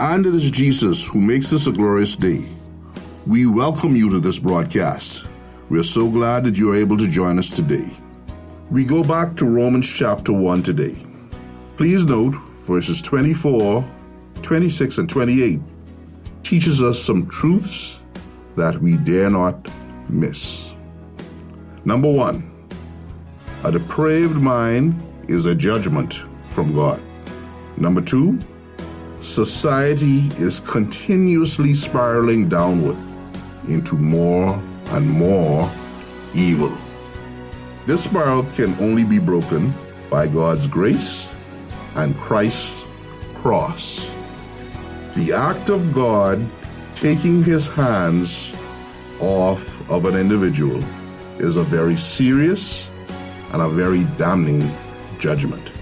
And 0.00 0.24
it 0.24 0.34
is 0.34 0.50
Jesus 0.50 1.06
who 1.06 1.20
makes 1.20 1.50
this 1.50 1.66
a 1.66 1.72
glorious 1.72 2.16
day. 2.16 2.42
We 3.26 3.44
welcome 3.44 3.94
you 3.94 4.08
to 4.08 4.18
this 4.18 4.38
broadcast. 4.38 5.26
We 5.68 5.78
are 5.78 5.84
so 5.84 6.08
glad 6.10 6.44
that 6.44 6.56
you 6.56 6.72
are 6.72 6.76
able 6.76 6.96
to 6.96 7.06
join 7.06 7.38
us 7.38 7.50
today. 7.50 7.86
We 8.70 8.86
go 8.86 9.04
back 9.04 9.36
to 9.36 9.44
Romans 9.44 9.86
chapter 9.86 10.32
1 10.32 10.62
today. 10.62 10.96
Please 11.76 12.06
note 12.06 12.34
verses 12.60 13.02
24, 13.02 13.86
26, 14.40 14.96
and 14.96 15.06
28 15.06 15.60
teaches 16.44 16.82
us 16.82 16.98
some 16.98 17.28
truths 17.28 18.00
that 18.56 18.78
we 18.78 18.96
dare 18.96 19.28
not 19.28 19.68
miss. 20.08 20.72
Number 21.84 22.10
one, 22.10 22.50
a 23.64 23.70
depraved 23.70 24.36
mind 24.36 24.98
is 25.28 25.44
a 25.44 25.54
judgment 25.54 26.22
from 26.48 26.74
God. 26.74 27.02
Number 27.76 28.00
two, 28.00 28.40
society 29.20 30.28
is 30.38 30.60
continuously 30.60 31.74
spiraling 31.74 32.48
downward 32.48 32.96
into 33.68 33.96
more 33.96 34.54
and 34.86 35.08
more 35.08 35.70
evil. 36.34 36.76
This 37.86 38.04
spiral 38.04 38.44
can 38.44 38.74
only 38.80 39.04
be 39.04 39.18
broken 39.18 39.74
by 40.10 40.26
God's 40.26 40.66
grace 40.66 41.34
and 41.96 42.16
Christ's 42.18 42.86
cross. 43.34 44.08
The 45.16 45.32
act 45.32 45.70
of 45.70 45.92
God 45.92 46.48
taking 46.94 47.42
his 47.42 47.68
hands 47.68 48.54
off 49.20 49.90
of 49.90 50.04
an 50.04 50.16
individual 50.16 50.82
is 51.38 51.56
a 51.56 51.62
very 51.62 51.96
serious 51.96 52.90
and 53.52 53.60
a 53.60 53.68
very 53.68 54.04
damning 54.16 54.74
judgment. 55.18 55.72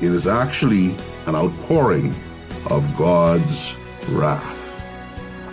It 0.00 0.12
is 0.12 0.26
actually 0.26 0.96
an 1.26 1.34
outpouring 1.34 2.14
of 2.66 2.96
God's 2.96 3.76
wrath. 4.08 4.82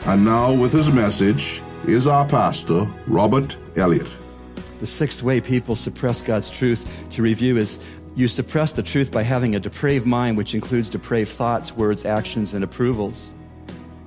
And 0.05 0.25
now, 0.25 0.53
with 0.53 0.73
his 0.73 0.91
message, 0.91 1.61
is 1.85 2.07
our 2.07 2.25
pastor, 2.25 2.87
Robert 3.05 3.55
Elliott. 3.75 4.07
The 4.79 4.87
sixth 4.87 5.21
way 5.21 5.39
people 5.41 5.75
suppress 5.75 6.23
God's 6.23 6.49
truth 6.49 6.87
to 7.11 7.21
review 7.21 7.57
is 7.57 7.79
you 8.15 8.27
suppress 8.27 8.73
the 8.73 8.83
truth 8.83 9.11
by 9.11 9.23
having 9.23 9.55
a 9.55 9.59
depraved 9.59 10.05
mind, 10.05 10.37
which 10.37 10.55
includes 10.55 10.89
depraved 10.89 11.29
thoughts, 11.29 11.75
words, 11.75 12.05
actions, 12.05 12.53
and 12.53 12.63
approvals. 12.63 13.33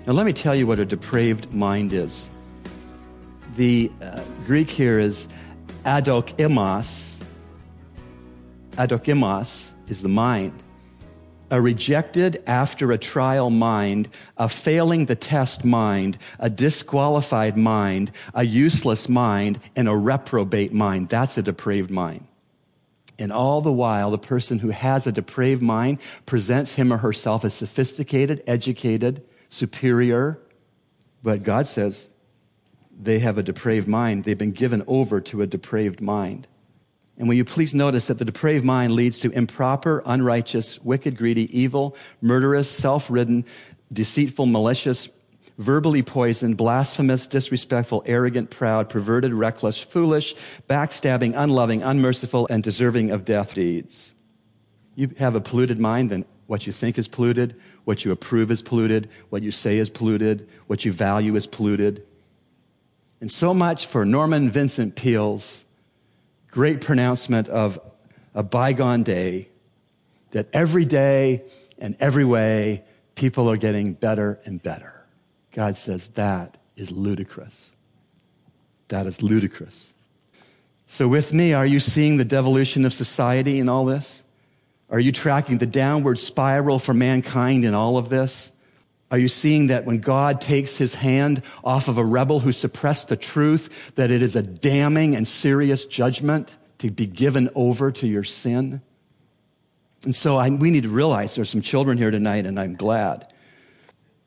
Now, 0.07 0.15
let 0.15 0.27
me 0.27 0.33
tell 0.33 0.55
you 0.55 0.67
what 0.67 0.79
a 0.79 0.85
depraved 0.85 1.55
mind 1.55 1.93
is. 1.93 2.29
The 3.57 3.91
uh, 4.03 4.25
Greek 4.47 4.71
here 4.71 4.99
is 4.99 5.29
adokimos. 5.85 7.19
Adokimos 8.73 9.73
is 9.87 10.03
the 10.03 10.09
mind 10.09 10.64
a 11.51 11.61
rejected 11.61 12.43
after 12.47 12.93
a 12.93 12.99
trial 12.99 13.51
mind, 13.51 14.09
a 14.37 14.49
failing 14.49 15.07
the 15.07 15.15
test 15.15 15.65
mind, 15.65 16.19
a 16.39 16.51
disqualified 16.51 17.57
mind, 17.57 18.11
a 18.35 18.45
useless 18.45 19.09
mind, 19.09 19.61
and 19.77 19.89
a 19.89 19.97
reprobate 19.97 20.73
mind. 20.73 21.09
That's 21.09 21.39
a 21.39 21.43
depraved 21.43 21.91
mind. 21.91 22.27
And 23.19 23.33
all 23.33 23.61
the 23.61 23.73
while, 23.73 24.11
the 24.11 24.19
person 24.19 24.59
who 24.59 24.71
has 24.71 25.07
a 25.07 25.13
depraved 25.13 25.63
mind 25.63 25.99
presents 26.27 26.75
him 26.75 26.93
or 26.93 26.99
herself 26.99 27.45
as 27.45 27.55
sophisticated, 27.55 28.43
educated, 28.47 29.23
superior. 29.49 30.41
But 31.23 31.43
God 31.43 31.69
says 31.69 32.09
they 33.01 33.21
have 33.21 33.39
a 33.39 33.43
depraved 33.43 33.87
mind. 33.87 34.25
They've 34.25 34.37
been 34.37 34.53
given 34.53 34.83
over 34.87 35.21
to 35.21 35.43
a 35.43 35.47
depraved 35.47 36.01
mind. 36.01 36.49
And 37.17 37.29
will 37.29 37.35
you 37.35 37.45
please 37.45 37.75
notice 37.75 38.07
that 38.07 38.19
the 38.19 38.25
depraved 38.25 38.65
mind 38.65 38.93
leads 38.93 39.21
to 39.21 39.31
improper, 39.31 40.03
unrighteous, 40.05 40.83
wicked, 40.83 41.17
greedy, 41.17 41.57
evil, 41.57 41.97
murderous, 42.21 42.69
self 42.69 43.09
ridden, 43.09 43.45
deceitful, 43.93 44.47
malicious, 44.47 45.09
verbally 45.59 46.03
poisoned, 46.03 46.57
blasphemous, 46.57 47.27
disrespectful, 47.27 48.03
arrogant, 48.07 48.51
proud, 48.51 48.89
perverted, 48.89 49.33
reckless, 49.33 49.79
foolish, 49.81 50.35
backstabbing, 50.69 51.35
unloving, 51.37 51.83
unmerciful, 51.83 52.47
and 52.51 52.63
deserving 52.63 53.11
of 53.11 53.25
death 53.25 53.55
deeds. 53.55 54.15
You 54.97 55.11
have 55.19 55.37
a 55.37 55.41
polluted 55.41 55.79
mind, 55.79 56.11
then 56.11 56.25
what 56.47 56.67
you 56.67 56.73
think 56.73 56.99
is 56.99 57.09
polluted, 57.09 57.55
what 57.85 58.05
you 58.05 58.13
approve 58.13 58.51
is 58.51 58.63
polluted, 58.63 59.09
what 59.31 59.43
you 59.43 59.51
say 59.51 59.79
is 59.79 59.91
polluted, 59.91 60.49
what 60.67 60.85
you 60.85 60.93
value 60.93 61.37
is 61.37 61.47
polluted. 61.47 62.05
And 63.21 63.31
so 63.31 63.55
much 63.55 63.87
for 63.87 64.05
Norman 64.05 64.51
Vincent 64.51 64.97
Peale's 64.97 65.64
great 66.55 66.81
pronouncement 66.81 67.49
of 67.49 67.81
a 68.33 68.43
bygone 68.45 69.03
day 69.03 69.49
that 70.31 70.47
every 70.53 70.85
day 70.85 71.43
and 71.79 71.97
every 71.99 72.25
way 72.25 72.85
people 73.17 73.51
are 73.51 73.57
getting 73.57 73.93
better 73.93 74.39
and 74.45 74.63
better. 74.63 75.05
God 75.51 75.77
says 75.77 76.07
that 76.15 76.57
is 76.77 76.93
ludicrous. 76.93 77.73
That 78.87 79.05
is 79.07 79.21
ludicrous. 79.21 79.93
So, 80.87 81.09
with 81.09 81.33
me, 81.33 81.53
are 81.55 81.67
you 81.67 81.81
seeing 81.81 82.19
the 82.19 82.25
devolution 82.25 82.85
of 82.85 82.93
society 82.93 83.59
in 83.59 83.69
all 83.69 83.85
this? 83.85 84.23
Are 84.89 85.01
you 85.01 85.11
tracking 85.11 85.59
the 85.59 85.67
downward 85.67 86.21
spiral 86.21 86.79
for 86.79 86.95
mankind 86.95 87.65
in 87.65 87.75
all 87.75 87.99
of 87.99 88.11
this? 88.11 88.53
Are 89.11 89.19
you 89.19 89.29
seeing 89.29 89.69
that 89.69 89.85
when 89.85 89.99
God 89.99 90.41
takes 90.41 90.77
his 90.77 90.95
hand 90.95 91.43
off 91.63 91.89
of 91.89 91.99
a 91.99 92.05
rebel 92.05 92.41
who 92.41 92.53
suppressed 92.53 93.09
the 93.09 93.17
truth, 93.17 93.93
that 93.95 94.11
it 94.11 94.23
is 94.23 94.35
a 94.35 94.43
damning 94.43 95.15
and 95.15 95.29
serious 95.29 95.87
judgment 95.87 96.55
to 96.79 96.91
be 96.91 97.07
given 97.07 97.51
over 97.55 97.93
to 97.93 98.07
your 98.07 98.25
sin? 98.25 98.83
And 100.05 100.17
so 100.17 100.37
I, 100.37 100.51
we 100.51 100.71
need 100.71 100.83
to 100.83 100.89
realize 100.89 101.35
there's 101.35 101.51
some 101.51 101.63
children 101.63 101.99
here 101.99 102.11
tonight, 102.11 102.47
and 102.47 102.59
I'm 102.59 102.75
glad. 102.75 103.33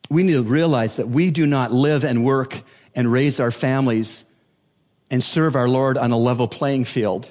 We 0.08 0.22
need 0.22 0.34
to 0.34 0.42
realize 0.42 0.96
that 0.96 1.08
we 1.08 1.30
do 1.30 1.46
not 1.46 1.72
live 1.72 2.04
and 2.04 2.24
work 2.24 2.62
and 2.94 3.12
raise 3.12 3.40
our 3.40 3.50
families 3.50 4.24
and 5.10 5.22
serve 5.22 5.54
our 5.54 5.68
Lord 5.68 5.98
on 5.98 6.10
a 6.10 6.18
level 6.18 6.48
playing 6.48 6.84
field. 6.84 7.30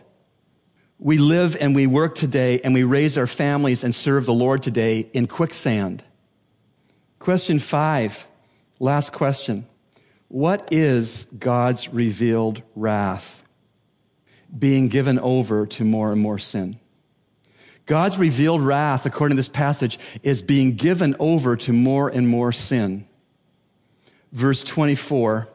We 1.00 1.18
live 1.18 1.56
and 1.60 1.76
we 1.76 1.88
work 1.88 2.16
today 2.16 2.60
and 2.64 2.74
we 2.74 2.84
raise 2.84 3.18
our 3.18 3.28
families 3.28 3.84
and 3.84 3.94
serve 3.94 4.26
the 4.26 4.34
Lord 4.34 4.64
today 4.64 5.10
in 5.14 5.28
quicksand. 5.28 6.04
Question 7.20 7.60
five, 7.60 8.26
last 8.80 9.12
question. 9.14 9.66
What 10.30 10.68
is 10.72 11.26
God's 11.38 11.90
revealed 11.90 12.62
wrath? 12.76 13.44
Being 14.58 14.88
given 14.88 15.20
over 15.20 15.66
to 15.68 15.84
more 15.84 16.12
and 16.12 16.22
more 16.22 16.40
sin. 16.40 16.80
God's 17.86 18.20
revealed 18.20 18.62
wrath, 18.62 19.06
according 19.06 19.36
to 19.36 19.40
this 19.40 19.48
passage, 19.50 19.98
is 20.22 20.42
being 20.42 20.76
given 20.76 21.16
over 21.20 21.56
to 21.56 21.72
more 21.74 22.10
and 22.10 22.28
more 22.28 22.52
sin. 22.52 23.08
Verse 24.34 24.64
24, 24.66 25.48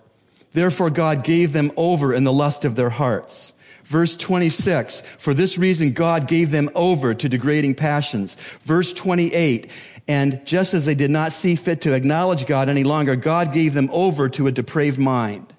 therefore 0.55 0.89
God 0.89 1.25
gave 1.25 1.53
them 1.53 1.71
over 1.77 2.15
in 2.15 2.25
the 2.25 2.33
lust 2.33 2.65
of 2.65 2.75
their 2.75 2.89
hearts. 2.91 3.53
Verse 3.84 4.17
26, 4.17 5.03
for 5.19 5.34
this 5.34 5.59
reason 5.59 5.93
God 5.93 6.27
gave 6.27 6.51
them 6.51 6.71
over 6.75 7.12
to 7.12 7.28
degrading 7.28 7.75
passions. 7.75 8.39
Verse 8.65 8.95
28, 8.95 9.71
and 10.09 10.45
just 10.45 10.75
as 10.75 10.84
they 10.84 10.95
did 10.95 11.10
not 11.10 11.33
see 11.33 11.54
fit 11.54 11.83
to 11.83 11.93
acknowledge 11.93 12.47
God 12.47 12.69
any 12.69 12.84
longer, 12.84 13.16
God 13.16 13.53
gave 13.53 13.75
them 13.75 13.89
over 13.93 14.28
to 14.31 14.47
a 14.47 14.53
depraved 14.53 14.99
mind. 14.99 15.53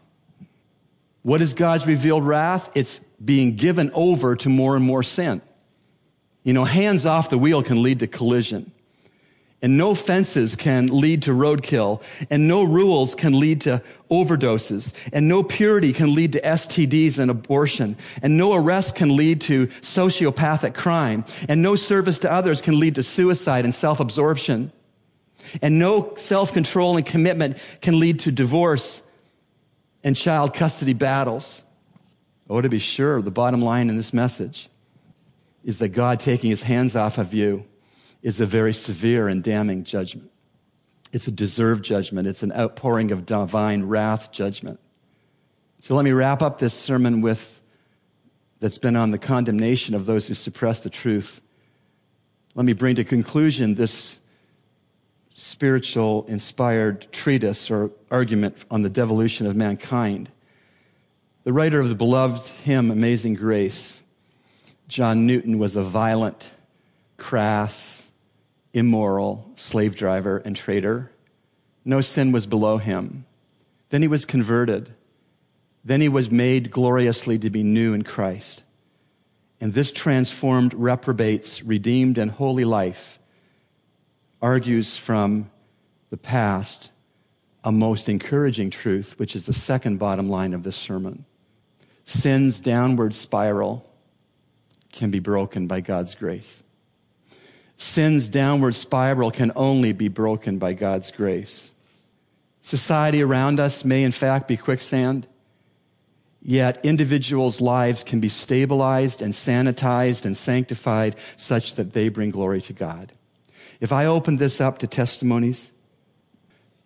What 1.22 1.42
is 1.42 1.54
God's 1.54 1.88
revealed 1.88 2.26
wrath? 2.26 2.70
It's 2.76 3.00
being 3.24 3.56
given 3.56 3.90
over 3.94 4.36
to 4.36 4.50
more 4.50 4.76
and 4.76 4.86
more 4.86 5.04
sin. 5.04 5.42
You 6.44 6.52
know, 6.52 6.66
hands 6.66 7.06
off 7.06 7.30
the 7.30 7.38
wheel 7.38 7.64
can 7.64 7.82
lead 7.82 8.00
to 8.00 8.08
collision. 8.08 8.72
And 9.64 9.78
no 9.78 9.96
fences 9.96 10.58
can 10.58 10.88
lead 10.88 11.22
to 11.24 11.32
roadkill. 11.32 12.02
And 12.30 12.50
no 12.50 12.64
rules 12.64 13.16
can 13.16 13.40
lead 13.40 13.62
to 13.62 13.82
overdoses. 14.12 14.94
And 15.14 15.30
no 15.30 15.42
purity 15.42 15.94
can 15.94 16.14
lead 16.14 16.34
to 16.34 16.42
STDs 16.42 17.18
and 17.18 17.32
abortion. 17.32 17.96
And 18.22 18.38
no 18.38 18.54
arrest 18.54 18.94
can 18.94 19.16
lead 19.16 19.40
to 19.42 19.68
sociopathic 19.68 20.74
crime. 20.74 21.24
And 21.48 21.62
no 21.62 21.78
service 21.78 22.20
to 22.20 22.32
others 22.32 22.62
can 22.62 22.78
lead 22.78 22.96
to 22.96 23.04
suicide 23.04 23.64
and 23.64 23.74
self-absorption. 23.74 24.74
And 25.62 25.80
no 25.80 26.14
self-control 26.18 26.98
and 26.98 27.06
commitment 27.06 27.58
can 27.80 28.02
lead 28.02 28.20
to 28.22 28.34
divorce 28.34 29.02
and 30.04 30.14
child 30.18 30.54
custody 30.54 30.94
battles. 30.94 31.64
Oh, 32.50 32.60
to 32.60 32.68
be 32.68 32.80
sure, 32.80 33.22
the 33.22 33.32
bottom 33.32 33.62
line 33.62 33.90
in 33.90 33.96
this 33.96 34.14
message 34.14 34.68
is 35.64 35.80
that 35.80 35.90
God 35.90 36.20
taking 36.20 36.50
his 36.50 36.64
hands 36.64 36.98
off 36.98 37.18
of 37.18 37.34
you 37.34 37.66
is 38.24 38.40
a 38.40 38.46
very 38.46 38.74
severe 38.74 39.28
and 39.28 39.44
damning 39.44 39.84
judgment. 39.84 40.32
It's 41.12 41.28
a 41.28 41.32
deserved 41.32 41.86
judgment. 41.86 42.28
It's 42.28 42.42
an 42.42 42.52
outpouring 42.54 43.12
of 43.12 43.26
divine 43.26 43.84
wrath 43.84 44.32
judgment. 44.32 44.80
So 45.82 45.94
let 45.96 46.04
me 46.04 46.12
wrap 46.12 46.42
up 46.42 46.58
this 46.58 46.74
sermon 46.74 47.22
with 47.22 47.60
that's 48.60 48.78
been 48.78 48.96
on 48.96 49.12
the 49.12 49.18
condemnation 49.18 49.94
of 49.94 50.06
those 50.06 50.28
who 50.28 50.36
suppress 50.36 50.80
the 50.80 50.90
truth. 50.90 51.42
Let 52.56 52.66
me 52.66 52.72
bring 52.72 52.96
to 52.96 53.04
conclusion 53.04 53.76
this 53.76 54.20
spiritual 55.36 56.26
inspired 56.28 57.12
treatise 57.12 57.70
or 57.70 57.92
argument 58.10 58.64
on 58.72 58.84
the 58.84 58.90
devolution 58.90 59.46
of 59.46 59.56
mankind. 59.56 60.32
The 61.44 61.52
writer 61.52 61.82
of 61.82 61.90
the 61.90 61.96
beloved 61.96 62.48
hymn, 62.48 62.90
Amazing 62.90 63.34
Grace, 63.34 64.00
John 64.88 65.28
Newton, 65.28 65.60
was 65.60 65.76
a 65.76 65.84
violent, 65.84 66.52
crass, 67.18 68.08
immoral 68.74 69.52
slave 69.56 69.96
driver 69.96 70.38
and 70.40 70.56
trader. 70.56 71.12
No 71.86 72.02
sin 72.02 72.32
was 72.32 72.48
below 72.48 72.78
him. 72.78 73.26
Then 73.90 74.02
he 74.02 74.08
was 74.08 74.26
converted. 74.26 74.94
Then 75.86 76.02
he 76.02 76.10
was 76.10 76.32
made 76.32 76.72
gloriously 76.72 77.38
to 77.40 77.50
be 77.50 77.64
new 77.64 77.94
in 77.94 78.04
Christ. 78.04 78.64
And 79.62 79.74
this 79.74 79.92
transformed 79.92 80.74
reprobate's 80.74 81.64
redeemed 81.64 82.18
and 82.18 82.32
holy 82.32 82.66
life 82.66 83.20
argues 84.42 84.98
from 84.98 85.50
the 86.10 86.18
past 86.18 86.92
a 87.64 87.72
most 87.72 88.10
encouraging 88.10 88.70
truth, 88.70 89.18
which 89.18 89.36
is 89.36 89.46
the 89.46 89.54
second 89.54 89.98
bottom 89.98 90.30
line 90.30 90.54
of 90.54 90.64
this 90.64 90.76
sermon. 90.76 91.26
Sin's 92.04 92.60
downward 92.60 93.16
spiral 93.16 93.90
can 94.92 95.12
be 95.12 95.20
broken 95.20 95.68
by 95.68 95.80
God's 95.80 96.14
grace. 96.14 96.62
Sin's 97.78 98.30
downward 98.30 98.76
spiral 98.76 99.32
can 99.32 99.52
only 99.56 99.94
be 99.94 100.08
broken 100.08 100.58
by 100.58 100.74
God's 100.74 101.12
grace. 101.12 101.72
Society 102.62 103.22
around 103.22 103.60
us 103.60 103.84
may, 103.84 104.04
in 104.04 104.12
fact, 104.12 104.48
be 104.48 104.56
quicksand, 104.56 105.28
yet 106.42 106.80
individuals' 106.84 107.60
lives 107.60 108.04
can 108.04 108.20
be 108.22 108.30
stabilized 108.30 109.22
and 109.22 109.34
sanitized 109.34 110.26
and 110.26 110.38
sanctified 110.38 111.16
such 111.36 111.76
that 111.76 111.94
they 111.94 112.08
bring 112.08 112.32
glory 112.32 112.62
to 112.62 112.74
God. 112.74 113.12
If 113.82 113.92
I 113.92 114.06
opened 114.06 114.40
this 114.40 114.62
up 114.62 114.80
to 114.80 114.88
testimonies, 114.88 115.74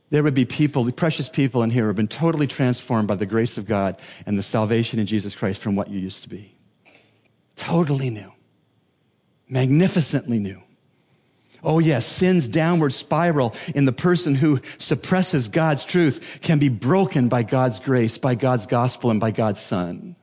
there 0.09 0.23
would 0.23 0.33
be 0.33 0.45
people, 0.45 0.91
precious 0.91 1.29
people 1.29 1.61
in 1.63 1.69
here 1.69 1.83
who 1.83 1.87
have 1.87 1.95
been 1.95 2.07
totally 2.07 2.47
transformed 2.47 3.07
by 3.07 3.15
the 3.15 3.25
grace 3.25 3.57
of 3.57 3.67
God 3.67 3.99
and 4.25 4.37
the 4.37 4.43
salvation 4.43 4.99
in 4.99 5.05
Jesus 5.05 5.35
Christ 5.35 5.61
from 5.61 5.75
what 5.75 5.89
you 5.89 5.99
used 5.99 6.23
to 6.23 6.29
be. 6.29 6.55
Totally 7.55 8.09
new. 8.09 8.31
Magnificently 9.49 10.39
new. 10.39 10.63
Oh, 11.63 11.79
yes, 11.79 12.05
sin's 12.05 12.47
downward 12.47 12.93
spiral 12.93 13.55
in 13.73 13.85
the 13.85 13.91
person 13.91 14.35
who 14.35 14.61
suppresses 14.77 15.47
God's 15.47 15.83
truth 15.83 16.39
can 16.41 16.59
be 16.59 16.69
broken 16.69 17.29
by 17.29 17.43
God's 17.43 17.79
grace, 17.79 18.17
by 18.17 18.35
God's 18.35 18.65
gospel, 18.65 19.11
and 19.11 19.19
by 19.19 19.31
God's 19.31 19.61
Son. 19.61 20.15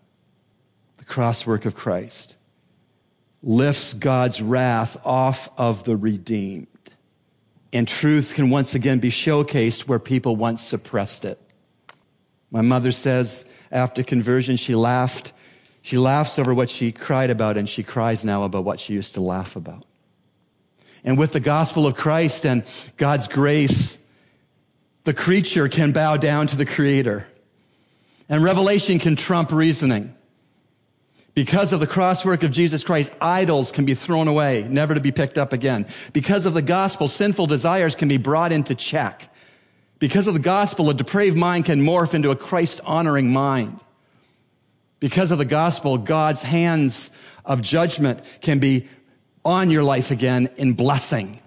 The 0.99 1.05
cross 1.05 1.47
work 1.47 1.65
of 1.65 1.75
Christ 1.75 2.35
lifts 3.43 3.93
God's 3.93 4.41
wrath 4.41 4.97
off 5.05 5.51
of 5.59 5.85
the 5.85 5.97
redeemed. 5.97 6.67
And 7.73 7.87
truth 7.87 8.35
can 8.35 8.51
once 8.51 8.75
again 8.75 9.01
be 9.01 9.11
showcased 9.11 9.83
where 9.83 9.99
people 9.99 10.37
once 10.37 10.63
suppressed 10.63 11.25
it. 11.25 11.39
My 12.51 12.63
mother 12.63 12.93
says 12.93 13.45
after 13.71 14.03
conversion, 14.03 14.57
she 14.57 14.75
laughed. 14.75 15.33
She 15.83 15.99
laughs 15.99 16.39
over 16.39 16.55
what 16.55 16.71
she 16.71 16.93
cried 16.93 17.29
about, 17.29 17.57
and 17.59 17.69
she 17.69 17.83
cries 17.83 18.25
now 18.25 18.45
about 18.45 18.65
what 18.65 18.81
she 18.81 18.95
used 18.95 19.15
to 19.15 19.21
laugh 19.21 19.57
about. 19.57 19.85
And 21.05 21.19
with 21.19 21.33
the 21.33 21.41
gospel 21.41 21.87
of 21.87 21.95
Christ 21.95 22.47
and 22.47 22.65
God's 22.97 23.29
grace, 23.29 23.99
the 25.05 25.15
creature 25.15 25.69
can 25.69 25.93
bow 25.93 26.17
down 26.17 26.47
to 26.49 26.57
the 26.57 26.65
creator. 26.65 27.27
And 28.29 28.43
revelation 28.43 28.99
can 28.99 29.17
trump 29.17 29.53
reasoning. 29.53 30.15
Because 31.35 31.73
of 31.73 31.81
the 31.81 31.87
crosswork 31.87 32.43
of 32.43 32.53
Jesus 32.53 32.85
Christ, 32.85 33.13
idols 33.21 33.73
can 33.73 33.85
be 33.85 33.95
thrown 33.95 34.29
away, 34.29 34.67
never 34.69 34.95
to 34.95 35.01
be 35.01 35.13
picked 35.13 35.37
up 35.37 35.53
again. 35.53 35.87
Because 36.13 36.47
of 36.47 36.55
the 36.55 36.63
gospel, 36.63 37.09
sinful 37.09 37.47
desires 37.47 37.95
can 37.95 38.09
be 38.09 38.17
brought 38.17 38.53
into 38.53 38.75
check. 38.75 39.31
Because 39.99 40.27
of 40.27 40.35
the 40.35 40.41
gospel, 40.41 40.89
a 40.91 40.95
depraved 40.95 41.37
mind 41.37 41.65
can 41.65 41.83
morph 41.83 42.15
into 42.15 42.31
a 42.31 42.37
Christ 42.37 42.81
honoring 42.85 43.33
mind. 43.33 43.81
Because 45.01 45.33
of 45.33 45.39
the 45.39 45.45
gospel, 45.45 45.99
God's 45.99 46.43
hands 46.43 47.11
of 47.45 47.61
judgment 47.61 48.21
can 48.41 48.59
be 48.59 48.89
on 49.45 49.71
your 49.71 49.83
life 49.83 50.11
again 50.11 50.49
in 50.57 50.73
blessing 50.73 51.41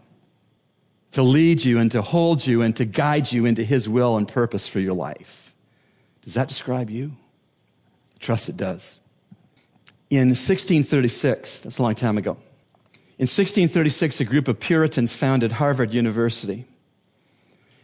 to 1.12 1.24
lead 1.24 1.64
you 1.64 1.80
and 1.80 1.92
to 1.92 2.02
hold 2.02 2.46
you 2.46 2.62
and 2.62 2.76
to 2.76 2.86
guide 2.86 3.32
you 3.32 3.46
into 3.46 3.64
his 3.64 3.90
will 3.90 4.18
and 4.18 4.28
purpose 4.28 4.68
for 4.68 4.80
your 4.80 4.94
life. 4.94 5.54
Does 6.22 6.36
that 6.36 6.48
describe 6.48 6.90
you? 6.90 7.14
I 8.16 8.20
trust 8.20 8.50
it 8.50 8.58
does. 8.58 9.00
In 10.10 10.30
1636, 10.30 11.62
that's 11.62 11.80
a 11.80 11.82
long 11.82 11.96
time 11.96 12.18
ago, 12.18 12.38
in 13.20 13.24
1636, 13.24 14.20
a 14.20 14.26
group 14.26 14.48
of 14.48 14.60
Puritans 14.60 15.12
founded 15.12 15.54
Harvard 15.54 15.92
University. 15.92 16.66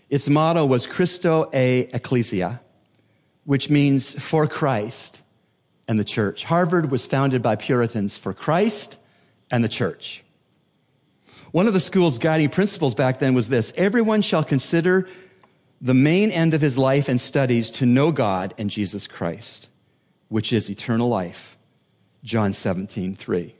Its 0.07 0.29
motto 0.29 0.63
was 0.63 0.85
Christo 0.85 1.49
et 1.51 1.89
Ecclesia, 1.91 2.61
which 3.43 3.67
means 3.67 4.13
for 4.21 4.45
Christ 4.45 5.23
and 5.87 5.97
the 5.97 6.03
church. 6.03 6.43
Harvard 6.43 6.91
was 6.91 7.07
founded 7.07 7.41
by 7.41 7.55
Puritans 7.55 8.15
for 8.15 8.31
Christ 8.35 8.99
and 9.53 9.63
the 9.63 9.69
church. 9.69 10.23
One 11.51 11.67
of 11.67 11.73
the 11.73 11.79
school's 11.79 12.17
guiding 12.17 12.49
principles 12.49 12.95
back 12.95 13.19
then 13.19 13.35
was 13.35 13.49
this 13.49 13.71
everyone 13.77 14.23
shall 14.23 14.43
consider 14.43 15.07
the 15.79 15.93
main 15.93 16.31
end 16.31 16.55
of 16.55 16.61
his 16.61 16.75
life 16.75 17.07
and 17.07 17.21
studies 17.21 17.69
to 17.71 17.85
know 17.85 18.11
God 18.11 18.55
and 18.57 18.71
Jesus 18.71 19.05
Christ, 19.05 19.69
which 20.27 20.51
is 20.51 20.71
eternal 20.71 21.07
life. 21.07 21.55
John 22.23 22.51
17, 22.51 23.15
3. 23.15 23.55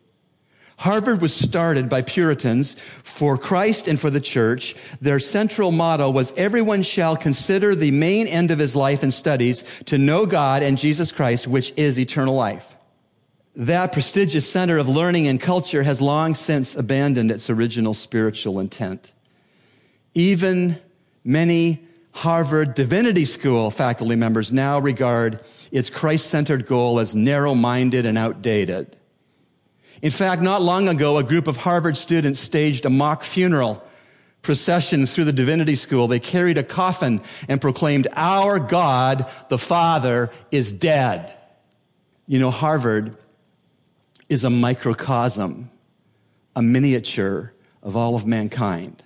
Harvard 0.78 1.22
was 1.22 1.36
started 1.36 1.90
by 1.90 2.01
Puritans 2.01 2.75
for 3.04 3.38
Christ 3.38 3.88
and 3.88 4.00
for 4.00 4.10
the 4.10 4.19
church. 4.19 4.75
Their 5.00 5.19
central 5.19 5.72
motto 5.72 6.10
was 6.10 6.34
everyone 6.36 6.81
shall 6.81 7.16
consider 7.16 7.75
the 7.75 7.92
main 7.92 8.25
end 8.25 8.50
of 8.50 8.57
his 8.57 8.75
life 8.75 9.04
and 9.04 9.13
studies 9.13 9.63
to 9.86 10.00
know 10.00 10.25
God 10.25 10.63
and 10.63 10.75
Jesus 10.75 11.12
Christ, 11.12 11.48
which 11.48 11.72
is 11.78 12.00
eternal 12.00 12.34
life. 12.34 12.75
That 13.55 13.94
prestigious 13.94 14.50
center 14.50 14.77
of 14.77 14.89
learning 14.89 15.27
and 15.27 15.39
culture 15.39 15.83
has 15.83 16.01
long 16.01 16.33
since 16.33 16.75
abandoned 16.75 17.29
its 17.29 17.50
original 17.50 17.94
spiritual 17.94 18.59
intent. 18.59 19.11
Even 20.15 20.79
many 21.24 21.86
Harvard 22.13 22.74
Divinity 22.74 23.25
School 23.25 23.69
faculty 23.69 24.15
members 24.15 24.51
now 24.51 24.79
regard 24.79 25.39
its 25.72 25.89
Christ 25.89 26.29
centered 26.29 26.65
goal 26.65 27.00
as 27.00 27.15
narrow 27.15 27.53
minded 27.53 28.05
and 28.05 28.17
outdated. 28.17 28.95
In 30.01 30.12
fact, 30.12 30.41
not 30.41 30.62
long 30.62 30.89
ago, 30.89 31.17
a 31.17 31.24
group 31.24 31.48
of 31.48 31.57
Harvard 31.57 31.95
students 31.95 32.39
staged 32.39 32.86
a 32.86 32.89
mock 32.89 33.24
funeral 33.24 33.83
procession 34.41 35.05
through 35.05 35.24
the 35.25 35.33
Divinity 35.33 35.75
School. 35.75 36.07
They 36.07 36.19
carried 36.19 36.57
a 36.57 36.63
coffin 36.63 37.22
and 37.48 37.62
proclaimed, 37.62 38.07
Our 38.13 38.60
God, 38.60 39.31
the 39.50 39.57
Father, 39.57 40.31
is 40.51 40.72
dead. 40.74 41.33
You 42.27 42.39
know, 42.39 42.51
Harvard 42.51 43.17
is 44.34 44.44
a 44.44 44.50
microcosm, 44.50 45.70
a 46.56 46.62
miniature 46.62 47.54
of 47.84 47.96
all 47.96 48.16
of 48.16 48.25
mankind. 48.25 49.04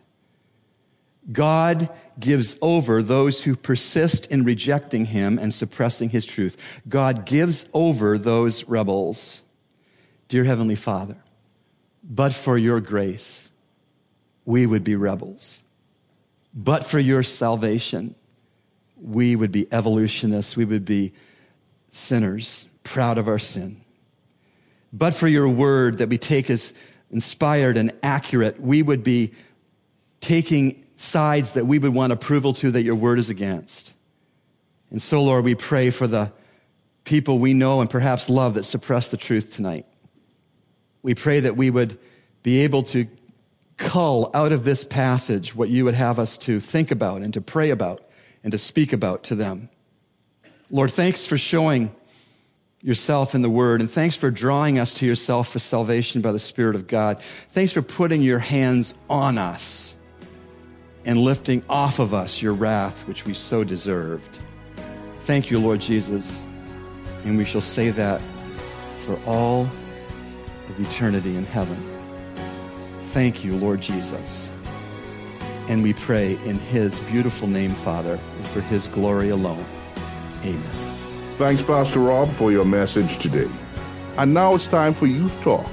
God 1.29 1.89
gives 2.17 2.57
over 2.61 3.03
those 3.03 3.43
who 3.43 3.55
persist 3.55 4.25
in 4.27 4.45
rejecting 4.45 5.05
him 5.05 5.37
and 5.37 5.53
suppressing 5.53 6.09
his 6.09 6.25
truth. 6.25 6.55
God 6.87 7.25
gives 7.25 7.67
over 7.73 8.17
those 8.17 8.63
rebels. 8.63 9.43
Dear 10.29 10.45
Heavenly 10.45 10.75
Father, 10.75 11.17
but 12.03 12.33
for 12.33 12.57
your 12.57 12.79
grace, 12.79 13.51
we 14.45 14.65
would 14.65 14.85
be 14.85 14.95
rebels. 14.95 15.61
But 16.53 16.85
for 16.85 16.99
your 16.99 17.23
salvation, 17.23 18.15
we 18.95 19.35
would 19.35 19.51
be 19.51 19.67
evolutionists. 19.71 20.55
We 20.55 20.65
would 20.65 20.85
be 20.85 21.13
sinners, 21.91 22.65
proud 22.83 23.17
of 23.17 23.27
our 23.27 23.39
sin 23.39 23.81
but 24.93 25.13
for 25.13 25.27
your 25.27 25.49
word 25.49 25.97
that 25.97 26.09
we 26.09 26.17
take 26.17 26.49
as 26.49 26.73
inspired 27.11 27.77
and 27.77 27.91
accurate, 28.03 28.59
we 28.59 28.81
would 28.81 29.03
be 29.03 29.33
taking 30.21 30.83
sides 30.97 31.53
that 31.53 31.65
we 31.65 31.79
would 31.79 31.93
want 31.93 32.11
approval 32.11 32.53
to 32.53 32.71
that 32.71 32.83
your 32.83 32.95
word 32.95 33.19
is 33.19 33.29
against. 33.29 33.93
And 34.89 35.01
so, 35.01 35.23
Lord, 35.23 35.45
we 35.45 35.55
pray 35.55 35.89
for 35.89 36.07
the 36.07 36.31
people 37.03 37.39
we 37.39 37.53
know 37.53 37.81
and 37.81 37.89
perhaps 37.89 38.29
love 38.29 38.55
that 38.55 38.63
suppress 38.63 39.09
the 39.09 39.17
truth 39.17 39.51
tonight. 39.51 39.85
We 41.03 41.15
pray 41.15 41.39
that 41.39 41.55
we 41.55 41.69
would 41.69 41.97
be 42.43 42.59
able 42.59 42.83
to 42.83 43.07
cull 43.77 44.31
out 44.33 44.51
of 44.51 44.63
this 44.63 44.83
passage 44.83 45.55
what 45.55 45.69
you 45.69 45.85
would 45.85 45.93
have 45.93 46.19
us 46.19 46.37
to 46.39 46.59
think 46.59 46.91
about 46.91 47.21
and 47.21 47.33
to 47.33 47.41
pray 47.41 47.69
about 47.69 48.03
and 48.43 48.51
to 48.51 48.57
speak 48.57 48.91
about 48.91 49.23
to 49.23 49.35
them. 49.35 49.69
Lord, 50.69 50.91
thanks 50.91 51.25
for 51.25 51.37
showing 51.37 51.95
yourself 52.81 53.35
in 53.35 53.41
the 53.41 53.49
Word. 53.49 53.81
And 53.81 53.89
thanks 53.89 54.15
for 54.15 54.31
drawing 54.31 54.79
us 54.79 54.93
to 54.95 55.05
yourself 55.05 55.49
for 55.49 55.59
salvation 55.59 56.21
by 56.21 56.31
the 56.31 56.39
Spirit 56.39 56.75
of 56.75 56.87
God. 56.87 57.21
Thanks 57.51 57.71
for 57.71 57.81
putting 57.81 58.21
your 58.21 58.39
hands 58.39 58.95
on 59.09 59.37
us 59.37 59.95
and 61.05 61.17
lifting 61.17 61.63
off 61.69 61.99
of 61.99 62.13
us 62.13 62.41
your 62.41 62.53
wrath, 62.53 63.07
which 63.07 63.25
we 63.25 63.33
so 63.33 63.63
deserved. 63.63 64.39
Thank 65.21 65.49
you, 65.49 65.59
Lord 65.59 65.81
Jesus. 65.81 66.45
And 67.23 67.37
we 67.37 67.45
shall 67.45 67.61
say 67.61 67.89
that 67.91 68.21
for 69.05 69.19
all 69.25 69.69
of 70.69 70.79
eternity 70.79 71.35
in 71.35 71.45
heaven. 71.45 71.77
Thank 73.07 73.43
you, 73.43 73.55
Lord 73.55 73.81
Jesus. 73.81 74.49
And 75.67 75.81
we 75.83 75.93
pray 75.93 76.33
in 76.45 76.59
his 76.59 76.99
beautiful 77.01 77.47
name, 77.47 77.73
Father, 77.75 78.19
and 78.37 78.47
for 78.47 78.61
his 78.61 78.87
glory 78.87 79.29
alone. 79.29 79.65
Amen. 80.43 80.86
Thanks, 81.37 81.61
Pastor 81.61 81.99
Rob, 81.99 82.31
for 82.31 82.51
your 82.51 82.65
message 82.65 83.19
today. 83.19 83.47
And 84.17 84.33
now 84.33 84.55
it's 84.55 84.67
time 84.67 84.95
for 84.95 85.05
Youth 85.05 85.39
Talk 85.41 85.69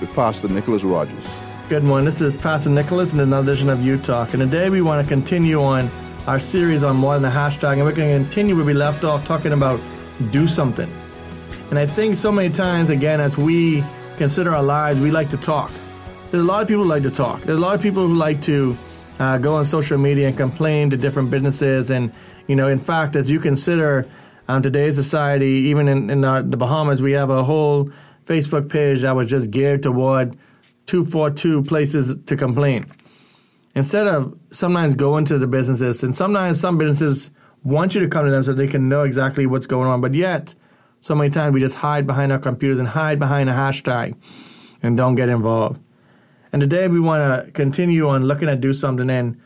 with 0.00 0.12
Pastor 0.14 0.48
Nicholas 0.48 0.82
Rogers. 0.82 1.24
Good 1.68 1.84
morning. 1.84 2.06
This 2.06 2.20
is 2.20 2.36
Pastor 2.36 2.70
Nicholas 2.70 3.12
in 3.12 3.20
another 3.20 3.52
edition 3.52 3.68
of 3.68 3.80
Youth 3.80 4.02
Talk. 4.02 4.34
And 4.34 4.40
today 4.42 4.68
we 4.68 4.82
want 4.82 5.06
to 5.06 5.08
continue 5.08 5.62
on 5.62 5.92
our 6.26 6.40
series 6.40 6.82
on 6.82 6.96
more 6.96 7.14
than 7.14 7.22
the 7.22 7.28
hashtag, 7.28 7.74
and 7.74 7.84
we're 7.84 7.92
going 7.92 8.18
to 8.18 8.24
continue 8.24 8.56
where 8.56 8.64
we 8.64 8.74
left 8.74 9.04
off 9.04 9.24
talking 9.24 9.52
about 9.52 9.80
do 10.32 10.44
something. 10.44 10.92
And 11.70 11.78
I 11.78 11.86
think 11.86 12.16
so 12.16 12.32
many 12.32 12.52
times, 12.52 12.90
again, 12.90 13.20
as 13.20 13.36
we 13.36 13.84
consider 14.16 14.52
our 14.56 14.62
lives, 14.64 14.98
we 14.98 15.12
like 15.12 15.30
to 15.30 15.36
talk. 15.36 15.70
There's 16.32 16.42
a 16.42 16.46
lot 16.46 16.62
of 16.62 16.68
people 16.68 16.82
who 16.82 16.88
like 16.88 17.04
to 17.04 17.12
talk. 17.12 17.44
There's 17.44 17.58
a 17.58 17.62
lot 17.62 17.76
of 17.76 17.80
people 17.80 18.08
who 18.08 18.14
like 18.14 18.42
to 18.42 18.76
uh, 19.20 19.38
go 19.38 19.54
on 19.54 19.66
social 19.66 19.98
media 19.98 20.26
and 20.26 20.36
complain 20.36 20.90
to 20.90 20.96
different 20.96 21.30
businesses. 21.30 21.92
And, 21.92 22.12
you 22.48 22.56
know, 22.56 22.66
in 22.66 22.80
fact, 22.80 23.14
as 23.14 23.30
you 23.30 23.38
consider 23.38 24.08
um, 24.48 24.62
today's 24.62 24.94
society, 24.94 25.46
even 25.46 25.88
in, 25.88 26.10
in 26.10 26.24
our, 26.24 26.42
the 26.42 26.56
Bahamas, 26.56 27.02
we 27.02 27.12
have 27.12 27.30
a 27.30 27.44
whole 27.44 27.90
Facebook 28.24 28.68
page 28.70 29.02
that 29.02 29.14
was 29.14 29.26
just 29.26 29.50
geared 29.50 29.82
toward 29.82 30.36
242 30.86 31.62
places 31.62 32.16
to 32.26 32.36
complain. 32.36 32.86
Instead 33.74 34.06
of 34.06 34.38
sometimes 34.50 34.94
going 34.94 35.24
to 35.26 35.38
the 35.38 35.46
businesses, 35.46 36.02
and 36.02 36.14
sometimes 36.14 36.58
some 36.60 36.78
businesses 36.78 37.30
want 37.62 37.94
you 37.94 38.00
to 38.00 38.08
come 38.08 38.24
to 38.24 38.30
them 38.30 38.42
so 38.42 38.52
they 38.52 38.68
can 38.68 38.88
know 38.88 39.02
exactly 39.02 39.46
what's 39.46 39.66
going 39.66 39.88
on, 39.88 40.00
but 40.00 40.14
yet, 40.14 40.54
so 41.00 41.14
many 41.14 41.30
times 41.30 41.52
we 41.52 41.60
just 41.60 41.76
hide 41.76 42.06
behind 42.06 42.32
our 42.32 42.38
computers 42.38 42.78
and 42.78 42.88
hide 42.88 43.18
behind 43.18 43.50
a 43.50 43.52
hashtag 43.52 44.16
and 44.82 44.96
don't 44.96 45.14
get 45.14 45.28
involved. 45.28 45.80
And 46.52 46.60
today 46.60 46.88
we 46.88 47.00
want 47.00 47.46
to 47.46 47.52
continue 47.52 48.08
on 48.08 48.24
looking 48.24 48.48
at 48.48 48.60
do 48.60 48.72
something. 48.72 49.10
And 49.10 49.40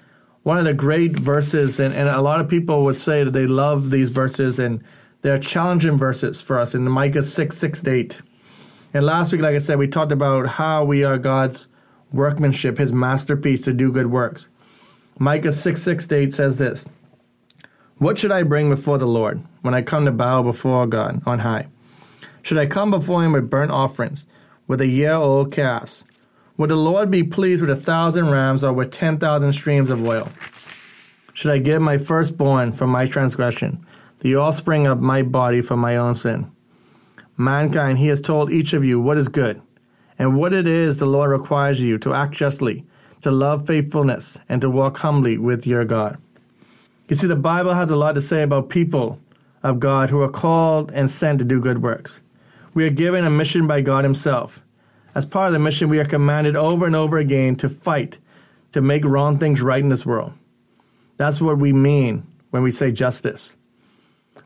one 0.51 0.59
of 0.59 0.65
the 0.65 0.75
great 0.75 1.13
verses, 1.13 1.79
and, 1.79 1.95
and 1.95 2.09
a 2.09 2.21
lot 2.21 2.41
of 2.41 2.49
people 2.49 2.83
would 2.83 2.99
say 2.99 3.23
that 3.23 3.31
they 3.31 3.47
love 3.47 3.91
these 3.91 4.09
verses, 4.09 4.59
and 4.59 4.83
they're 5.23 5.39
challenging 5.39 5.97
verses 5.97 6.41
for 6.41 6.59
us 6.59 6.75
in 6.75 6.91
Micah 6.91 7.23
6, 7.23 7.57
6 7.57 7.87
8. 7.87 8.21
And 8.93 9.05
last 9.05 9.31
week, 9.31 9.43
like 9.43 9.55
I 9.55 9.59
said, 9.59 9.79
we 9.79 9.87
talked 9.87 10.11
about 10.11 10.49
how 10.49 10.83
we 10.83 11.05
are 11.05 11.19
God's 11.19 11.69
workmanship, 12.13 12.79
his 12.79 12.91
masterpiece 12.91 13.63
to 13.63 13.73
do 13.73 13.93
good 13.93 14.09
works. 14.09 14.49
Micah 15.21 15.53
6, 15.53 15.81
6 15.81 16.11
8 16.11 16.35
says 16.35 16.59
this 16.59 16.85
What 17.99 18.19
should 18.19 18.33
I 18.33 18.43
bring 18.43 18.71
before 18.71 18.99
the 18.99 19.07
Lord 19.07 19.41
when 19.63 19.75
I 19.75 19.83
come 19.83 20.05
to 20.07 20.11
bow 20.11 20.43
before 20.43 20.85
God 20.89 21.23
on 21.27 21.39
high? 21.39 21.69
Should 22.43 22.59
I 22.59 22.67
come 22.67 22.91
before 22.91 23.23
him 23.25 23.35
with 23.35 23.49
burnt 23.49 23.71
offerings, 23.71 24.27
with 24.67 24.81
a 24.81 24.89
year 24.89 25.13
old 25.13 25.53
calves? 25.53 26.03
Would 26.61 26.69
the 26.69 26.77
Lord 26.77 27.11
be 27.11 27.25
pleased 27.25 27.63
with 27.63 27.71
a 27.71 27.75
thousand 27.75 28.29
rams 28.29 28.63
or 28.63 28.71
with 28.71 28.91
ten 28.91 29.17
thousand 29.17 29.55
streams 29.55 29.89
of 29.89 30.07
oil? 30.07 30.29
Should 31.33 31.53
I 31.53 31.57
give 31.57 31.81
my 31.81 31.97
firstborn 31.97 32.75
for 32.75 32.87
my 32.87 33.07
transgression, 33.07 33.87
the 34.19 34.37
offspring 34.37 34.87
of 34.87 35.01
my 35.01 35.23
body 35.23 35.63
for 35.63 35.79
my 35.79 35.97
own 35.97 36.15
sin? 36.15 36.53
Mankind, 37.39 37.97
he 37.97 38.09
has 38.09 38.21
told 38.21 38.53
each 38.53 38.75
of 38.75 38.85
you 38.85 39.01
what 39.01 39.17
is 39.17 39.29
good, 39.29 39.63
and 40.19 40.37
what 40.37 40.53
it 40.53 40.69
is 40.69 40.99
the 40.99 41.07
Lord 41.07 41.31
requires 41.31 41.81
you 41.81 41.97
to 41.97 42.13
act 42.13 42.35
justly, 42.35 42.85
to 43.23 43.31
love 43.31 43.67
faithfulness, 43.67 44.37
and 44.47 44.61
to 44.61 44.69
walk 44.69 44.99
humbly 44.99 45.39
with 45.39 45.67
your 45.67 45.87
God. 45.87 46.19
You 47.09 47.17
see, 47.17 47.27
the 47.27 47.37
Bible 47.37 47.73
has 47.73 47.91
a 47.91 47.97
lot 47.97 48.17
to 48.17 48.21
say 48.21 48.43
about 48.43 48.69
people 48.69 49.19
of 49.63 49.81
God 49.81 50.11
who 50.11 50.21
are 50.21 50.29
called 50.29 50.91
and 50.93 51.11
sent 51.11 51.39
to 51.39 51.45
do 51.47 51.59
good 51.59 51.83
works. 51.83 52.21
We 52.75 52.85
are 52.85 52.91
given 52.91 53.25
a 53.25 53.31
mission 53.31 53.67
by 53.67 53.81
God 53.81 54.05
Himself. 54.05 54.63
As 55.15 55.27
part 55.27 55.49
of 55.49 55.53
the 55.53 55.59
mission, 55.59 55.89
we 55.89 55.99
are 55.99 56.05
commanded 56.05 56.57
over 56.57 56.87
and 56.87 56.95
over 56.95 57.19
again 57.19 57.57
to 57.57 57.69
fight, 57.69 58.19
to 58.73 58.81
make 58.81 59.05
wrong 59.05 59.39
things 59.39 59.61
right 59.61 59.83
in 59.83 59.89
this 59.89 60.07
world. 60.07 60.33
That's 61.17 61.41
what 61.41 61.59
we 61.59 61.73
mean 61.73 62.27
when 62.51 62.63
we 62.63 62.71
say 62.71 62.93
justice. 62.93 63.57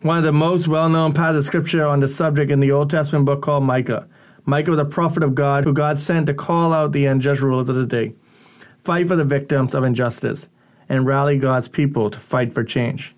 One 0.02 0.18
of 0.18 0.25
the 0.25 0.33
most 0.33 0.68
well 0.68 0.88
known 0.88 1.12
passages 1.12 1.44
of 1.44 1.47
scripture 1.47 1.87
on 1.87 2.00
the 2.00 2.09
subject 2.09 2.50
in 2.50 2.61
the 2.61 2.73
Old 2.73 2.90
Testament 2.90 3.25
book 3.25 3.42
called 3.42 3.64
Micah. 3.64 4.06
Micah 4.47 4.71
was 4.71 4.78
a 4.78 4.85
prophet 4.85 5.23
of 5.23 5.35
God 5.35 5.64
who 5.64 5.73
God 5.73 5.99
sent 5.99 6.26
to 6.26 6.35
call 6.35 6.73
out 6.73 6.92
the 6.92 7.06
unjust 7.06 7.40
rulers 7.40 7.68
of 7.68 7.76
his 7.76 7.87
day, 7.87 8.12
fight 8.83 9.09
for 9.09 9.16
the 9.16 9.25
victims 9.25 9.75
of 9.75 9.85
injustice, 9.85 10.49
and 10.88 11.06
rally 11.06 11.38
God's 11.38 11.68
people 11.68 12.11
to 12.11 12.18
fight 12.18 12.52
for 12.52 12.64
change. 12.64 13.14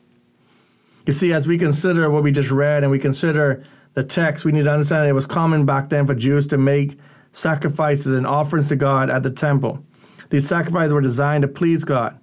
You 1.06 1.12
see, 1.12 1.32
as 1.32 1.46
we 1.46 1.58
consider 1.58 2.10
what 2.10 2.22
we 2.22 2.32
just 2.32 2.50
read 2.50 2.82
and 2.82 2.92
we 2.92 2.98
consider 2.98 3.64
the 3.94 4.04
text, 4.04 4.44
we 4.44 4.52
need 4.52 4.64
to 4.64 4.72
understand 4.72 5.08
it 5.08 5.12
was 5.12 5.26
common 5.26 5.64
back 5.64 5.88
then 5.88 6.06
for 6.06 6.14
Jews 6.14 6.46
to 6.48 6.58
make 6.58 6.98
sacrifices 7.36 8.14
and 8.14 8.26
offerings 8.26 8.68
to 8.68 8.76
God 8.76 9.10
at 9.10 9.22
the 9.22 9.30
temple. 9.30 9.84
These 10.30 10.48
sacrifices 10.48 10.92
were 10.92 11.02
designed 11.02 11.42
to 11.42 11.48
please 11.48 11.84
God. 11.84 12.18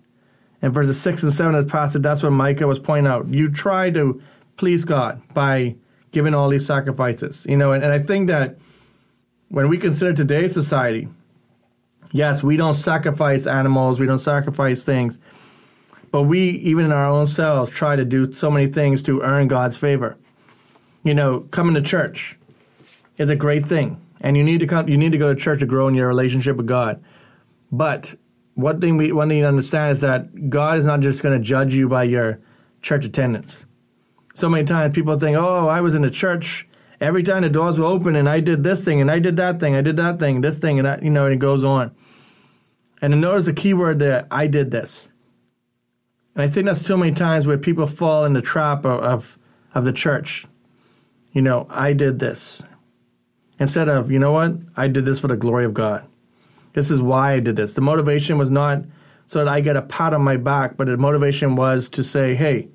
In 0.63 0.71
verses 0.71 0.99
6 0.99 1.21
and 1.23 1.31
7 1.31 1.53
of 1.53 1.67
the 1.67 1.71
passage, 1.71 2.01
that's 2.01 2.23
what 2.23 2.31
Micah 2.31 2.65
was 2.65 2.79
pointing 2.79 3.11
out. 3.11 3.27
You 3.27 3.51
try 3.51 3.91
to 3.91 4.21
please 4.57 4.85
God 4.85 5.21
by 5.33 5.75
giving 6.11 6.33
all 6.33 6.49
these 6.49 6.65
sacrifices. 6.65 7.45
You 7.47 7.57
know, 7.57 7.73
and, 7.73 7.83
and 7.83 7.93
I 7.93 7.99
think 7.99 8.27
that 8.27 8.57
when 9.49 9.69
we 9.69 9.77
consider 9.77 10.13
today's 10.13 10.51
society, 10.51 11.07
yes, 12.11 12.41
we 12.41 12.57
don't 12.57 12.73
sacrifice 12.73 13.45
animals, 13.45 13.99
we 13.99 14.07
don't 14.07 14.17
sacrifice 14.17 14.83
things, 14.83 15.19
but 16.11 16.23
we, 16.23 16.49
even 16.49 16.85
in 16.85 16.91
our 16.91 17.07
own 17.07 17.27
selves, 17.27 17.69
try 17.69 17.95
to 17.95 18.05
do 18.05 18.31
so 18.33 18.49
many 18.49 18.65
things 18.65 19.03
to 19.03 19.21
earn 19.21 19.47
God's 19.47 19.77
favor. 19.77 20.17
You 21.03 21.13
know, 21.13 21.41
coming 21.51 21.75
to 21.75 21.81
church 21.83 22.35
is 23.17 23.29
a 23.29 23.35
great 23.35 23.67
thing, 23.67 24.01
and 24.23 24.37
you 24.37 24.43
need 24.43 24.61
to 24.61 24.67
come. 24.67 24.87
You 24.87 24.97
need 24.97 25.11
to 25.11 25.17
go 25.17 25.33
to 25.33 25.39
church 25.39 25.59
to 25.59 25.65
grow 25.65 25.87
in 25.87 25.93
your 25.93 26.07
relationship 26.07 26.55
with 26.55 26.65
God. 26.65 27.03
But 27.71 28.15
one 28.55 28.79
thing 28.79 28.97
we 28.97 29.11
one 29.11 29.29
thing 29.29 29.41
to 29.41 29.47
understand 29.47 29.91
is 29.91 29.99
that 29.99 30.49
God 30.49 30.77
is 30.77 30.85
not 30.85 31.01
just 31.01 31.21
going 31.21 31.37
to 31.37 31.43
judge 31.43 31.75
you 31.75 31.89
by 31.89 32.03
your 32.03 32.39
church 32.81 33.05
attendance. 33.05 33.65
So 34.33 34.49
many 34.49 34.63
times 34.63 34.95
people 34.95 35.19
think, 35.19 35.37
"Oh, 35.37 35.67
I 35.67 35.81
was 35.81 35.93
in 35.93 36.01
the 36.01 36.09
church 36.09 36.67
every 37.01 37.21
time 37.21 37.43
the 37.43 37.49
doors 37.49 37.77
were 37.77 37.85
open, 37.85 38.15
and 38.15 38.29
I 38.29 38.39
did 38.39 38.63
this 38.63 38.83
thing, 38.83 39.01
and 39.01 39.11
I 39.11 39.19
did 39.19 39.35
that 39.37 39.59
thing, 39.59 39.75
I 39.75 39.81
did 39.81 39.97
that 39.97 40.19
thing, 40.19 40.41
this 40.41 40.57
thing, 40.57 40.79
and 40.79 40.87
that." 40.87 41.03
You 41.03 41.09
know, 41.09 41.25
and 41.25 41.33
it 41.33 41.39
goes 41.39 41.63
on. 41.63 41.91
And 43.01 43.19
notice 43.19 43.45
the 43.45 43.53
key 43.53 43.73
word 43.73 43.99
there: 43.99 44.25
"I 44.31 44.47
did 44.47 44.71
this." 44.71 45.09
And 46.35 46.43
I 46.43 46.47
think 46.47 46.65
that's 46.65 46.83
too 46.83 46.97
many 46.97 47.11
times 47.11 47.45
where 47.45 47.57
people 47.57 47.85
fall 47.85 48.25
in 48.25 48.33
the 48.33 48.41
trap 48.41 48.85
of, 48.85 48.99
of, 49.01 49.39
of 49.75 49.85
the 49.85 49.93
church. 49.93 50.47
You 51.31 51.43
know, 51.43 51.67
I 51.69 51.93
did 51.93 52.17
this. 52.17 52.63
Instead 53.63 53.87
of, 53.87 54.11
you 54.11 54.19
know 54.19 54.33
what? 54.33 54.51
I 54.75 54.89
did 54.89 55.05
this 55.05 55.21
for 55.21 55.29
the 55.29 55.37
glory 55.37 55.63
of 55.63 55.73
God. 55.73 56.05
This 56.73 56.91
is 56.91 57.01
why 57.01 57.31
I 57.31 57.39
did 57.39 57.55
this. 57.55 57.75
The 57.75 57.79
motivation 57.79 58.37
was 58.37 58.51
not 58.51 58.83
so 59.25 59.39
that 59.39 59.47
I 59.47 59.61
get 59.61 59.77
a 59.77 59.81
pat 59.81 60.13
on 60.13 60.21
my 60.21 60.35
back, 60.35 60.75
but 60.75 60.87
the 60.87 60.97
motivation 60.97 61.55
was 61.55 61.87
to 61.91 62.03
say, 62.03 62.35
hey, 62.35 62.67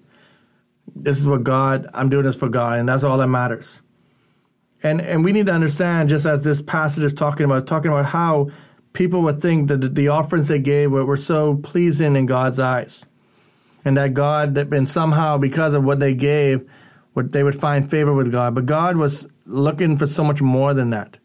this 0.96 1.18
is 1.18 1.26
what 1.26 1.44
God, 1.44 1.86
I'm 1.92 2.08
doing 2.08 2.24
this 2.24 2.36
for 2.36 2.48
God, 2.48 2.78
and 2.78 2.88
that's 2.88 3.04
all 3.04 3.18
that 3.18 3.26
matters. 3.26 3.82
And 4.82 5.02
and 5.02 5.22
we 5.22 5.32
need 5.32 5.44
to 5.44 5.52
understand, 5.52 6.08
just 6.08 6.24
as 6.24 6.42
this 6.42 6.62
passage 6.62 7.04
is 7.04 7.12
talking 7.12 7.44
about, 7.44 7.66
talking 7.66 7.90
about 7.90 8.06
how 8.06 8.48
people 8.94 9.20
would 9.24 9.42
think 9.42 9.68
that 9.68 9.94
the 9.94 10.08
offerings 10.08 10.48
they 10.48 10.58
gave 10.58 10.90
were, 10.90 11.04
were 11.04 11.18
so 11.18 11.56
pleasing 11.56 12.16
in 12.16 12.24
God's 12.24 12.58
eyes 12.58 13.04
and 13.84 13.94
that 13.98 14.14
God, 14.14 14.54
that 14.54 14.72
and 14.72 14.88
somehow 14.88 15.36
because 15.36 15.74
of 15.74 15.84
what 15.84 16.00
they 16.00 16.14
gave, 16.14 16.66
what 17.18 17.32
they 17.32 17.42
would 17.42 17.60
find 17.60 17.90
favor 17.90 18.14
with 18.14 18.30
God. 18.30 18.54
But 18.54 18.64
God 18.64 18.96
was 18.96 19.26
looking 19.44 19.98
for 19.98 20.06
so 20.06 20.22
much 20.22 20.40
more 20.40 20.72
than 20.72 20.90
that. 20.90 21.18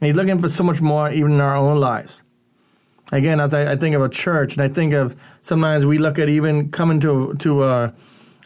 And 0.00 0.06
He's 0.06 0.16
looking 0.16 0.40
for 0.40 0.48
so 0.48 0.64
much 0.64 0.80
more 0.80 1.10
even 1.12 1.32
in 1.32 1.40
our 1.40 1.54
own 1.54 1.78
lives. 1.78 2.22
Again, 3.12 3.38
as 3.38 3.52
I, 3.52 3.72
I 3.72 3.76
think 3.76 3.94
of 3.94 4.00
a 4.00 4.08
church, 4.08 4.54
and 4.54 4.62
I 4.62 4.68
think 4.68 4.94
of 4.94 5.14
sometimes 5.42 5.84
we 5.84 5.98
look 5.98 6.18
at 6.18 6.30
even 6.30 6.70
coming 6.70 6.98
to 7.00 7.34
to 7.40 7.64
a, 7.64 7.92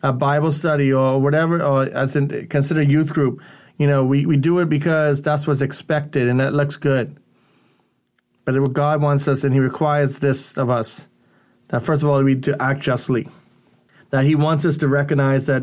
a 0.03 0.13
Bible 0.13 0.51
study 0.51 0.93
or 0.93 1.21
whatever, 1.21 1.63
or 1.63 1.85
as 1.85 2.17
in 2.17 2.49
consider 2.49 2.83
youth 2.83 3.13
group. 3.13 3.41
You 3.79 3.87
know, 3.87 4.05
we, 4.05 4.27
we 4.27 4.37
do 4.37 4.59
it 4.59 4.69
because 4.69 5.23
that's 5.23 5.47
what's 5.47 5.61
expected 5.61 6.29
and 6.29 6.41
that 6.41 6.53
looks 6.53 6.77
good. 6.77 7.17
But 8.45 8.61
what 8.61 8.73
God 8.73 9.01
wants 9.01 9.29
us, 9.29 9.45
and 9.45 9.55
He 9.55 9.61
requires 9.61 10.19
this 10.19 10.59
of 10.59 10.69
us, 10.69 11.07
that 11.69 11.83
first 11.83 12.03
of 12.03 12.09
all 12.09 12.23
we 12.25 12.35
to 12.41 12.61
act 12.61 12.81
justly. 12.81 13.29
That 14.11 14.25
He 14.25 14.35
wants 14.35 14.65
us 14.65 14.79
to 14.79 14.89
recognize 14.89 15.47
that 15.47 15.63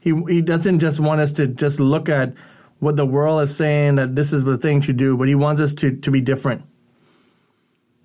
He 0.00 0.14
He 0.28 0.40
doesn't 0.40 0.80
just 0.80 0.98
want 0.98 1.20
us 1.20 1.32
to 1.34 1.46
just 1.46 1.78
look 1.78 2.08
at 2.08 2.34
what 2.78 2.96
the 2.96 3.06
world 3.06 3.42
is 3.42 3.54
saying 3.54 3.96
that 3.96 4.16
this 4.16 4.32
is 4.32 4.42
the 4.44 4.58
thing 4.58 4.80
to 4.82 4.92
do, 4.92 5.16
but 5.16 5.28
He 5.28 5.34
wants 5.34 5.60
us 5.60 5.74
to 5.74 5.96
to 5.96 6.10
be 6.10 6.20
different. 6.20 6.64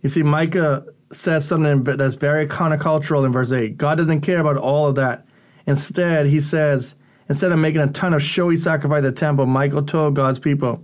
You 0.01 0.09
see, 0.09 0.21
Micah 0.23 0.85
says 1.11 1.47
something 1.47 1.83
that's 1.83 2.15
very 2.15 2.47
countercultural 2.47 3.25
in 3.25 3.31
verse 3.31 3.51
eight. 3.51 3.77
God 3.77 3.97
doesn't 3.97 4.21
care 4.21 4.39
about 4.39 4.57
all 4.57 4.87
of 4.87 4.95
that. 4.95 5.25
Instead, 5.65 6.27
He 6.27 6.39
says, 6.39 6.95
instead 7.29 7.51
of 7.51 7.59
making 7.59 7.81
a 7.81 7.87
ton 7.87 8.13
of 8.13 8.21
showy 8.21 8.57
sacrifice 8.57 8.99
at 8.99 9.03
the 9.03 9.11
temple, 9.11 9.45
Micah 9.45 9.81
told 9.81 10.15
God's 10.15 10.39
people 10.39 10.83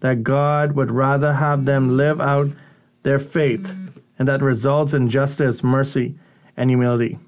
that 0.00 0.22
God 0.22 0.72
would 0.72 0.90
rather 0.90 1.32
have 1.32 1.64
them 1.64 1.96
live 1.96 2.20
out 2.20 2.48
their 3.02 3.18
faith 3.18 3.74
and 4.18 4.28
that 4.28 4.42
results 4.42 4.94
in 4.94 5.08
justice, 5.08 5.62
mercy, 5.62 6.14
and 6.56 6.70
humility. 6.70 7.18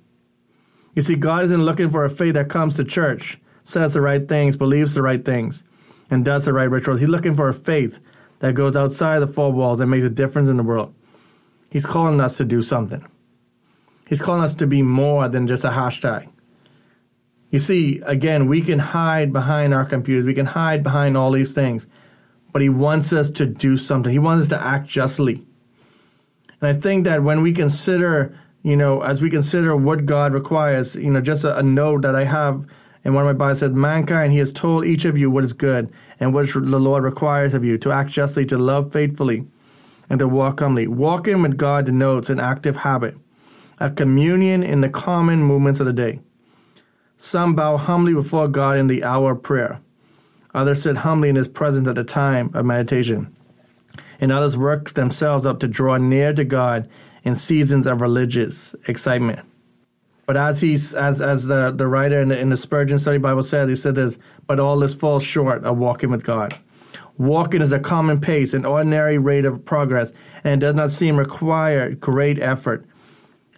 You 0.97 1.03
see, 1.03 1.15
God 1.15 1.45
isn't 1.45 1.62
looking 1.62 1.91
for 1.91 2.05
a 2.05 2.11
faith 2.11 2.35
that 2.35 2.49
comes 2.49 2.76
to 2.76 2.85
church, 2.85 3.38
says 3.62 3.93
the 3.93 4.00
right 4.00 4.26
things, 4.26 4.57
believes 4.57 4.95
the 4.95 5.03
right 5.03 5.23
things, 5.23 5.62
and 6.11 6.25
does 6.25 6.47
the 6.47 6.55
right 6.55 6.71
rituals. 6.71 7.00
He's 7.00 7.11
looking 7.11 7.35
for 7.35 7.50
a 7.50 7.55
faith 7.55 8.00
that 8.38 8.55
goes 8.55 8.75
outside 8.75 9.21
the 9.21 9.26
four 9.26 9.53
walls 9.53 9.79
and 9.79 9.91
makes 9.91 10.05
a 10.05 10.11
difference 10.11 10.49
in 10.49 10.57
the 10.57 10.62
world. 10.62 10.95
He's 11.71 11.85
calling 11.85 12.19
us 12.21 12.38
to 12.38 12.47
do 12.47 12.62
something. 12.62 13.07
He's 14.09 14.23
calling 14.23 14.43
us 14.43 14.55
to 14.57 14.67
be 14.67 14.81
more 14.81 15.29
than 15.29 15.47
just 15.47 15.65
a 15.65 15.69
hashtag. 15.69 16.29
You 17.50 17.59
see, 17.59 18.00
again, 18.07 18.47
we 18.47 18.62
can 18.62 18.79
hide 18.79 19.33
behind 19.33 19.75
our 19.75 19.85
computers, 19.85 20.25
we 20.25 20.35
can 20.35 20.47
hide 20.47 20.83
behind 20.83 21.17
all 21.17 21.31
these 21.31 21.53
things, 21.53 21.87
but 22.53 22.62
He 22.62 22.71
wants 22.71 23.12
us 23.12 23.31
to 23.33 23.45
do 23.45 23.76
something. 23.76 24.11
He 24.11 24.19
wants 24.19 24.45
us 24.45 24.49
to 24.49 24.65
act 24.65 24.88
justly. 24.88 25.45
And 26.61 26.75
I 26.75 26.81
think 26.81 27.05
that 27.05 27.23
when 27.23 27.43
we 27.43 27.53
consider, 27.53 28.38
you 28.67 28.77
know, 28.77 29.01
as 29.01 29.23
we 29.23 29.31
consider 29.31 29.77
what 29.77 30.07
God 30.07 30.33
requires, 30.35 30.97
you 30.97 31.09
know, 31.09 31.21
just 31.21 31.45
a, 31.45 31.57
a 31.57 31.63
note 31.63 32.03
that 32.03 32.17
I 32.17 32.25
have 32.25 32.67
in 33.05 33.15
one 33.15 33.25
of 33.25 33.29
my 33.29 33.39
Bibles 33.39 33.61
says, 33.61 33.71
Mankind, 33.71 34.33
He 34.33 34.41
has 34.41 34.53
told 34.53 34.85
each 34.85 35.05
of 35.05 35.17
you 35.17 35.31
what 35.31 35.45
is 35.45 35.53
good 35.53 35.89
and 36.19 36.35
what 36.35 36.49
the 36.53 36.81
Lord 36.81 37.05
requires 37.05 37.55
of 37.55 37.65
you 37.65 37.79
to 37.79 37.93
act 37.93 38.11
justly, 38.11 38.45
to 38.47 38.59
love 38.59 38.93
faithfully, 38.93 39.47
and 40.11 40.19
to 40.19 40.27
walk 40.27 40.59
humbly. 40.59 40.89
Walking 40.89 41.43
with 41.43 41.57
God 41.57 41.87
denotes 41.87 42.29
an 42.29 42.41
active 42.41 42.79
habit, 42.79 43.17
a 43.79 43.89
communion 43.89 44.65
in 44.65 44.81
the 44.81 44.89
common 44.89 45.45
movements 45.45 45.79
of 45.79 45.87
the 45.87 45.93
day. 45.93 46.19
Some 47.17 47.55
bow 47.55 47.77
humbly 47.77 48.15
before 48.15 48.49
God 48.49 48.79
in 48.79 48.89
the 48.89 49.05
hour 49.05 49.31
of 49.31 49.45
prayer. 49.45 49.81
Others 50.55 50.83
sit 50.83 50.97
humbly 50.97 51.29
in 51.29 51.37
His 51.37 51.47
presence 51.47 51.87
at 51.87 51.95
the 51.95 52.03
time 52.03 52.51
of 52.53 52.67
meditation 52.67 53.33
and 54.21 54.33
others 54.33 54.57
work 54.57 54.91
themselves 54.91 55.47
up 55.47 55.61
to 55.61 55.69
draw 55.69 55.97
near 55.97 56.33
to 56.33 56.45
God 56.45 56.89
in 57.26 57.35
seasons 57.35 57.88
of 57.88 58.00
religious 58.00 58.76
excitement. 58.87 59.40
But 60.26 60.37
as 60.37 60.61
he's 60.61 60.95
as 60.95 61.21
as 61.21 61.47
the, 61.47 61.73
the 61.73 61.88
writer 61.88 62.21
in 62.21 62.28
the, 62.28 62.38
in 62.38 62.50
the 62.50 62.56
Spurgeon 62.56 63.00
Study 63.00 63.18
Bible 63.18 63.42
said, 63.42 63.68
he 63.68 63.75
said 63.75 63.97
this, 63.97 64.16
but 64.47 64.61
all 64.61 64.78
this 64.78 64.95
falls 64.95 65.25
short 65.25 65.64
of 65.64 65.76
walking 65.76 66.11
with 66.11 66.25
God. 66.25 66.56
Walking 67.18 67.62
is 67.62 67.73
a 67.73 67.80
common 67.80 68.21
pace, 68.21 68.54
an 68.54 68.64
ordinary 68.64 69.18
rate 69.18 69.45
of 69.45 69.64
progress, 69.64 70.12
and 70.45 70.54
it 70.54 70.64
does 70.64 70.76
not 70.76 70.90
seem 70.90 71.16
require 71.16 71.90
great 71.90 72.38
effort. 72.38 72.87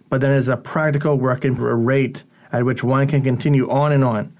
But 0.09 0.21
then 0.21 0.31
it 0.31 0.37
is 0.37 0.49
a 0.49 0.57
practical 0.57 1.15
working 1.15 1.53
rate 1.53 2.23
at 2.51 2.65
which 2.65 2.83
one 2.83 3.07
can 3.07 3.21
continue 3.21 3.69
on 3.69 3.91
and 3.91 4.03
on 4.03 4.35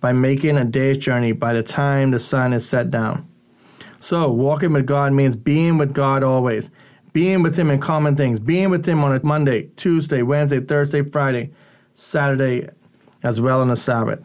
by 0.00 0.14
making 0.14 0.56
a 0.56 0.64
day's 0.64 0.96
journey 0.96 1.32
by 1.32 1.52
the 1.52 1.62
time 1.62 2.12
the 2.12 2.18
sun 2.18 2.54
is 2.54 2.66
set 2.66 2.90
down. 2.90 3.28
So, 3.98 4.30
walking 4.30 4.72
with 4.72 4.86
God 4.86 5.12
means 5.12 5.36
being 5.36 5.76
with 5.76 5.92
God 5.92 6.22
always, 6.22 6.70
being 7.12 7.42
with 7.42 7.58
Him 7.58 7.70
in 7.70 7.80
common 7.80 8.16
things, 8.16 8.38
being 8.38 8.70
with 8.70 8.86
Him 8.86 9.02
on 9.04 9.14
a 9.14 9.24
Monday, 9.24 9.70
Tuesday, 9.76 10.22
Wednesday, 10.22 10.60
Thursday, 10.60 11.02
Friday, 11.02 11.50
Saturday, 11.94 12.68
as 13.22 13.40
well 13.40 13.60
on 13.60 13.68
the 13.68 13.76
Sabbath. 13.76 14.20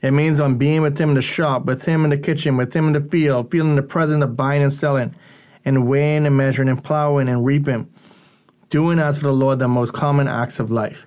It 0.00 0.10
means 0.10 0.40
on 0.40 0.58
being 0.58 0.82
with 0.82 0.98
Him 0.98 1.10
in 1.10 1.14
the 1.14 1.22
shop, 1.22 1.64
with 1.64 1.84
Him 1.84 2.04
in 2.04 2.10
the 2.10 2.18
kitchen, 2.18 2.56
with 2.56 2.74
Him 2.74 2.88
in 2.88 2.92
the 2.92 3.00
field, 3.00 3.50
feeling 3.50 3.76
the 3.76 3.82
presence 3.82 4.22
of 4.22 4.36
buying 4.36 4.62
and 4.62 4.72
selling, 4.72 5.14
and 5.64 5.86
weighing 5.86 6.26
and 6.26 6.36
measuring 6.36 6.68
and 6.68 6.82
plowing 6.82 7.28
and 7.28 7.44
reaping, 7.44 7.88
doing 8.68 8.98
as 8.98 9.18
for 9.18 9.26
the 9.26 9.32
Lord 9.32 9.58
the 9.58 9.68
most 9.68 9.92
common 9.92 10.28
acts 10.28 10.58
of 10.58 10.70
life. 10.72 11.06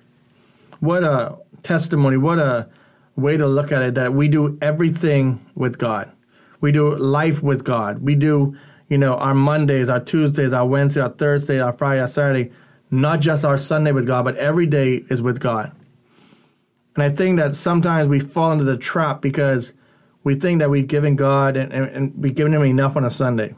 What 0.80 1.04
a 1.04 1.36
testimony, 1.62 2.16
what 2.16 2.38
a 2.38 2.68
way 3.16 3.36
to 3.36 3.46
look 3.46 3.72
at 3.72 3.82
it 3.82 3.94
that 3.94 4.12
we 4.12 4.28
do 4.28 4.58
everything 4.60 5.44
with 5.54 5.78
God. 5.78 6.10
We 6.60 6.72
do 6.72 6.96
life 6.96 7.42
with 7.42 7.64
God. 7.64 8.00
We 8.02 8.14
do, 8.14 8.56
you 8.88 8.98
know, 8.98 9.14
our 9.14 9.34
Mondays, 9.34 9.88
our 9.88 10.00
Tuesdays, 10.00 10.52
our 10.52 10.66
Wednesday, 10.66 11.00
our 11.00 11.10
Thursday, 11.10 11.60
our 11.60 11.72
Friday, 11.72 12.00
our 12.00 12.06
Saturday, 12.06 12.52
not 12.90 13.20
just 13.20 13.44
our 13.44 13.58
Sunday 13.58 13.92
with 13.92 14.06
God, 14.06 14.24
but 14.24 14.36
every 14.36 14.66
day 14.66 15.04
is 15.10 15.20
with 15.20 15.40
God. 15.40 15.72
And 16.94 17.04
I 17.04 17.10
think 17.10 17.38
that 17.38 17.54
sometimes 17.54 18.08
we 18.08 18.20
fall 18.20 18.52
into 18.52 18.64
the 18.64 18.76
trap 18.76 19.20
because 19.20 19.72
we 20.24 20.34
think 20.34 20.60
that 20.60 20.70
we've 20.70 20.86
given 20.86 21.16
God 21.16 21.56
and, 21.56 21.72
and, 21.72 21.84
and 21.86 22.14
we've 22.16 22.34
given 22.34 22.54
Him 22.54 22.62
enough 22.62 22.96
on 22.96 23.04
a 23.04 23.10
Sunday. 23.10 23.54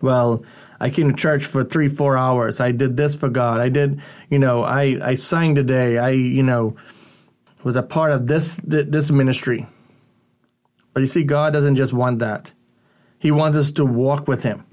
Well, 0.00 0.44
I 0.80 0.88
came 0.88 1.10
to 1.10 1.16
church 1.16 1.44
for 1.44 1.62
three, 1.62 1.88
four 1.88 2.16
hours. 2.16 2.58
I 2.58 2.72
did 2.72 2.96
this 2.96 3.14
for 3.14 3.28
God. 3.28 3.60
I 3.60 3.68
did, 3.68 4.00
you 4.30 4.38
know, 4.38 4.62
I, 4.62 4.98
I 5.02 5.14
sang 5.14 5.54
today. 5.54 5.98
I, 5.98 6.10
you 6.10 6.42
know, 6.42 6.76
was 7.62 7.76
a 7.76 7.82
part 7.82 8.12
of 8.12 8.26
this 8.26 8.58
this 8.64 9.10
ministry. 9.10 9.66
But 10.94 11.00
you 11.00 11.06
see, 11.06 11.22
God 11.22 11.52
doesn't 11.52 11.76
just 11.76 11.92
want 11.92 12.20
that. 12.20 12.52
He 13.20 13.30
wants 13.30 13.56
us 13.56 13.70
to 13.72 13.84
walk 13.84 14.26
with 14.26 14.42
Him. 14.42 14.64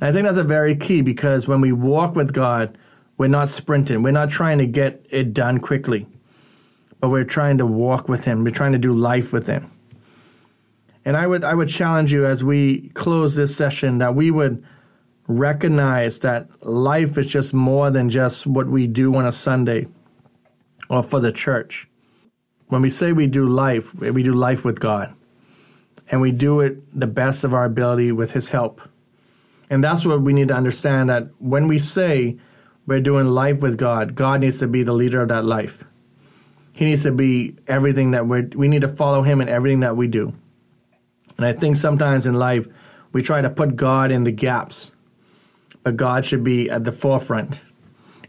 And 0.00 0.08
I 0.08 0.12
think 0.12 0.24
that's 0.24 0.38
a 0.38 0.44
very 0.44 0.76
key 0.76 1.02
because 1.02 1.46
when 1.46 1.60
we 1.60 1.72
walk 1.72 2.14
with 2.14 2.32
God, 2.32 2.78
we're 3.18 3.26
not 3.26 3.48
sprinting. 3.48 4.02
We're 4.02 4.12
not 4.12 4.30
trying 4.30 4.58
to 4.58 4.66
get 4.66 5.04
it 5.10 5.34
done 5.34 5.58
quickly, 5.58 6.06
but 7.00 7.10
we're 7.10 7.24
trying 7.24 7.58
to 7.58 7.66
walk 7.66 8.08
with 8.08 8.24
Him. 8.24 8.44
We're 8.44 8.54
trying 8.54 8.72
to 8.72 8.78
do 8.78 8.94
life 8.94 9.32
with 9.32 9.48
Him. 9.48 9.72
And 11.04 11.16
I 11.16 11.26
would, 11.26 11.42
I 11.42 11.54
would 11.54 11.68
challenge 11.68 12.12
you 12.12 12.24
as 12.24 12.44
we 12.44 12.90
close 12.90 13.34
this 13.34 13.56
session 13.56 13.98
that 13.98 14.14
we 14.14 14.30
would 14.30 14.64
recognize 15.26 16.20
that 16.20 16.48
life 16.64 17.18
is 17.18 17.26
just 17.26 17.52
more 17.52 17.90
than 17.90 18.10
just 18.10 18.46
what 18.46 18.68
we 18.68 18.86
do 18.86 19.14
on 19.16 19.26
a 19.26 19.32
Sunday 19.32 19.88
or 20.88 21.02
for 21.02 21.18
the 21.18 21.32
church. 21.32 21.88
When 22.68 22.80
we 22.80 22.90
say 22.90 23.12
we 23.12 23.26
do 23.26 23.48
life, 23.48 23.92
we 23.94 24.22
do 24.22 24.34
life 24.34 24.64
with 24.64 24.78
God 24.78 25.14
and 26.10 26.20
we 26.20 26.32
do 26.32 26.60
it 26.60 26.98
the 26.98 27.06
best 27.06 27.44
of 27.44 27.52
our 27.52 27.64
ability 27.64 28.12
with 28.12 28.32
His 28.32 28.48
help. 28.48 28.80
And 29.70 29.84
that's 29.84 30.04
what 30.04 30.22
we 30.22 30.32
need 30.32 30.48
to 30.48 30.54
understand 30.54 31.10
that 31.10 31.28
when 31.38 31.68
we 31.68 31.78
say 31.78 32.38
we're 32.86 33.00
doing 33.00 33.26
life 33.26 33.60
with 33.60 33.76
God, 33.76 34.14
God 34.14 34.40
needs 34.40 34.58
to 34.58 34.66
be 34.66 34.82
the 34.82 34.94
leader 34.94 35.20
of 35.20 35.28
that 35.28 35.44
life. 35.44 35.84
He 36.72 36.86
needs 36.86 37.02
to 37.02 37.12
be 37.12 37.56
everything 37.66 38.12
that 38.12 38.26
we're, 38.26 38.48
we 38.54 38.68
need 38.68 38.82
to 38.82 38.88
follow 38.88 39.22
Him 39.22 39.40
in 39.40 39.48
everything 39.48 39.80
that 39.80 39.96
we 39.96 40.08
do. 40.08 40.32
And 41.36 41.46
I 41.46 41.52
think 41.52 41.76
sometimes 41.76 42.26
in 42.26 42.34
life, 42.34 42.66
we 43.12 43.22
try 43.22 43.40
to 43.40 43.50
put 43.50 43.76
God 43.76 44.10
in 44.10 44.24
the 44.24 44.32
gaps, 44.32 44.92
but 45.82 45.96
God 45.96 46.24
should 46.24 46.44
be 46.44 46.70
at 46.70 46.84
the 46.84 46.92
forefront 46.92 47.60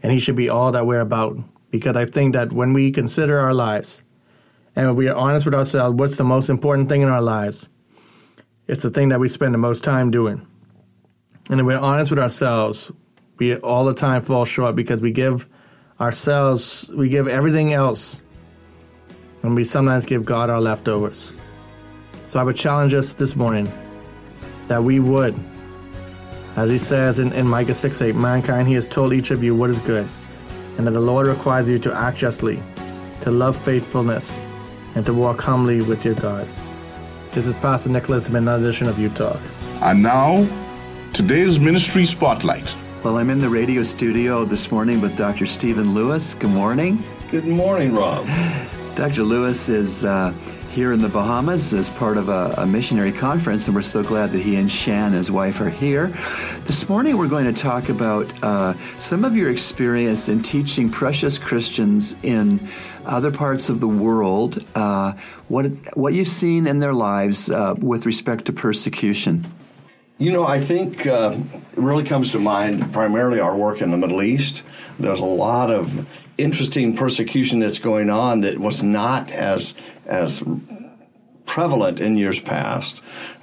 and 0.02 0.12
He 0.12 0.18
should 0.18 0.36
be 0.36 0.48
all 0.48 0.72
that 0.72 0.86
we're 0.86 1.00
about. 1.00 1.38
Because 1.70 1.96
I 1.96 2.04
think 2.04 2.34
that 2.34 2.52
when 2.52 2.72
we 2.72 2.90
consider 2.90 3.38
our 3.38 3.54
lives, 3.54 4.02
and 4.76 4.96
we 4.96 5.08
are 5.08 5.16
honest 5.16 5.44
with 5.44 5.54
ourselves, 5.54 5.98
what's 5.98 6.16
the 6.16 6.24
most 6.24 6.48
important 6.48 6.88
thing 6.88 7.02
in 7.02 7.08
our 7.08 7.22
lives? 7.22 7.68
It's 8.66 8.82
the 8.82 8.90
thing 8.90 9.08
that 9.08 9.18
we 9.18 9.28
spend 9.28 9.52
the 9.52 9.58
most 9.58 9.82
time 9.82 10.10
doing. 10.10 10.46
And 11.48 11.58
if 11.58 11.66
we're 11.66 11.78
honest 11.78 12.10
with 12.10 12.20
ourselves, 12.20 12.92
we 13.38 13.56
all 13.56 13.84
the 13.84 13.94
time 13.94 14.22
fall 14.22 14.44
short 14.44 14.76
because 14.76 15.00
we 15.00 15.10
give 15.10 15.48
ourselves, 16.00 16.88
we 16.94 17.08
give 17.08 17.26
everything 17.26 17.72
else, 17.72 18.20
and 19.42 19.56
we 19.56 19.64
sometimes 19.64 20.06
give 20.06 20.24
God 20.24 20.50
our 20.50 20.60
leftovers. 20.60 21.32
So 22.26 22.38
I 22.38 22.44
would 22.44 22.56
challenge 22.56 22.94
us 22.94 23.14
this 23.14 23.34
morning 23.34 23.72
that 24.68 24.84
we 24.84 25.00
would, 25.00 25.34
as 26.54 26.70
he 26.70 26.78
says 26.78 27.18
in, 27.18 27.32
in 27.32 27.48
Micah 27.48 27.74
6 27.74 28.00
8, 28.00 28.14
mankind, 28.14 28.68
he 28.68 28.74
has 28.74 28.86
told 28.86 29.12
each 29.12 29.32
of 29.32 29.42
you 29.42 29.54
what 29.54 29.70
is 29.70 29.80
good, 29.80 30.08
and 30.78 30.86
that 30.86 30.92
the 30.92 31.00
Lord 31.00 31.26
requires 31.26 31.68
you 31.68 31.80
to 31.80 31.92
act 31.92 32.18
justly, 32.18 32.62
to 33.22 33.32
love 33.32 33.60
faithfulness, 33.64 34.40
and 34.94 35.06
to 35.06 35.12
walk 35.12 35.40
humbly 35.40 35.82
with 35.82 36.04
your 36.04 36.14
God. 36.14 36.48
This 37.32 37.46
is 37.46 37.54
Pastor 37.56 37.90
Nicholas 37.90 38.28
in 38.28 38.36
another 38.36 38.68
edition 38.68 38.88
of 38.88 38.96
Talk. 39.14 39.40
And 39.82 40.02
now, 40.02 40.48
today's 41.12 41.60
ministry 41.60 42.04
spotlight. 42.04 42.74
Well, 43.02 43.18
I'm 43.18 43.30
in 43.30 43.38
the 43.38 43.48
radio 43.48 43.82
studio 43.82 44.44
this 44.44 44.70
morning 44.70 45.00
with 45.00 45.16
Dr. 45.16 45.46
Stephen 45.46 45.94
Lewis. 45.94 46.34
Good 46.34 46.50
morning. 46.50 47.02
Good 47.30 47.46
morning, 47.46 47.94
Rob. 47.94 48.26
Dr. 48.96 49.22
Lewis 49.22 49.68
is 49.68 50.04
uh, 50.04 50.34
here 50.70 50.92
in 50.92 51.00
the 51.00 51.08
Bahamas 51.08 51.74
as 51.74 51.90
part 51.90 52.16
of 52.16 52.28
a, 52.28 52.54
a, 52.58 52.66
missionary 52.66 53.10
conference, 53.10 53.66
and 53.66 53.74
we're 53.74 53.82
so 53.82 54.04
glad 54.04 54.30
that 54.32 54.40
he 54.40 54.54
and 54.54 54.70
Shan, 54.70 55.12
his 55.12 55.30
wife, 55.30 55.60
are 55.60 55.68
here. 55.68 56.16
This 56.64 56.88
morning, 56.88 57.18
we're 57.18 57.28
going 57.28 57.52
to 57.52 57.52
talk 57.52 57.88
about 57.88 58.30
uh, 58.44 58.74
some 58.98 59.24
of 59.24 59.34
your 59.34 59.50
experience 59.50 60.28
in 60.28 60.42
teaching 60.42 60.88
precious 60.88 61.38
Christians 61.38 62.14
in 62.22 62.68
other 63.04 63.32
parts 63.32 63.68
of 63.68 63.80
the 63.80 63.88
world, 63.88 64.64
uh, 64.76 65.12
what 65.48 65.66
what 65.96 66.14
you've 66.14 66.28
seen 66.28 66.68
in 66.68 66.78
their 66.78 66.94
lives 66.94 67.50
uh, 67.50 67.74
with 67.78 68.06
respect 68.06 68.44
to 68.44 68.52
persecution. 68.52 69.44
You 70.18 70.30
know, 70.32 70.46
I 70.46 70.60
think 70.60 71.06
uh, 71.06 71.36
really 71.74 72.04
comes 72.04 72.32
to 72.32 72.38
mind 72.38 72.92
primarily 72.92 73.40
our 73.40 73.56
work 73.56 73.80
in 73.80 73.90
the 73.90 73.96
Middle 73.96 74.22
East. 74.22 74.62
There's 74.98 75.20
a 75.20 75.24
lot 75.24 75.70
of 75.70 76.08
interesting 76.40 76.96
persecution 76.96 77.60
that's 77.60 77.78
going 77.78 78.10
on 78.10 78.40
that 78.42 78.58
was 78.58 78.82
not 78.82 79.30
as 79.30 79.74
as 80.10 80.42
prevalent 81.46 82.00
in 82.00 82.16
years 82.16 82.40
past. 82.40 83.00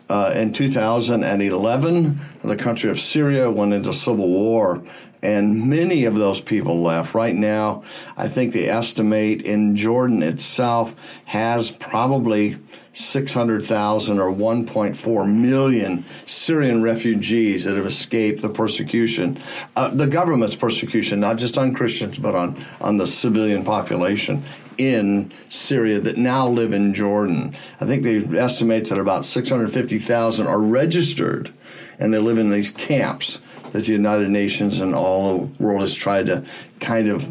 Uh, 0.10 0.32
in 0.36 0.54
2011, 0.54 2.20
the 2.44 2.56
country 2.56 2.90
of 2.90 3.00
Syria 3.00 3.52
went 3.52 3.74
into 3.74 3.94
civil 3.94 4.30
war, 4.30 4.82
and 5.22 5.70
many 5.70 6.06
of 6.06 6.16
those 6.16 6.40
people 6.40 6.82
left. 6.82 7.14
Right 7.14 7.36
now, 7.36 7.84
I 8.16 8.30
think 8.30 8.54
the 8.54 8.70
estimate 8.70 9.42
in 9.42 9.76
Jordan 9.76 10.24
itself 10.24 11.20
has 11.26 11.72
probably 11.72 12.58
600,000 12.94 14.20
or 14.20 14.32
1.4 14.32 15.36
million 15.36 16.06
Syrian 16.26 16.82
refugees 16.82 17.66
that 17.66 17.76
have 17.76 17.86
escaped 17.86 18.42
the 18.42 18.50
persecution, 18.50 19.38
uh, 19.76 19.90
the 19.90 20.08
government's 20.08 20.56
persecution, 20.56 21.20
not 21.20 21.38
just 21.38 21.58
on 21.58 21.74
Christians, 21.74 22.18
but 22.18 22.34
on, 22.34 22.56
on 22.80 22.98
the 22.98 23.06
civilian 23.06 23.66
population 23.66 24.44
in 24.78 25.32
Syria 25.50 26.00
that 26.00 26.18
now 26.18 26.48
live 26.48 26.74
in 26.74 26.94
Jordan. 26.94 27.56
I 27.80 27.86
think 27.86 28.04
they 28.04 28.24
estimate 28.38 28.90
that 28.90 29.00
about 29.00 29.26
650,000 29.26 30.48
are 30.48 30.60
registered 30.60 31.54
and 32.00 32.14
they 32.14 32.20
live 32.20 32.38
in 32.38 32.50
these 32.50 32.70
camps 32.70 33.42
that 33.72 33.86
the 33.86 33.92
United 33.92 34.30
Nations 34.30 34.80
and 34.80 34.96
all 34.96 35.38
the 35.38 35.64
world 35.64 35.82
has 35.82 35.96
tried 35.96 36.28
to 36.28 36.46
kind 36.80 37.08
of 37.08 37.28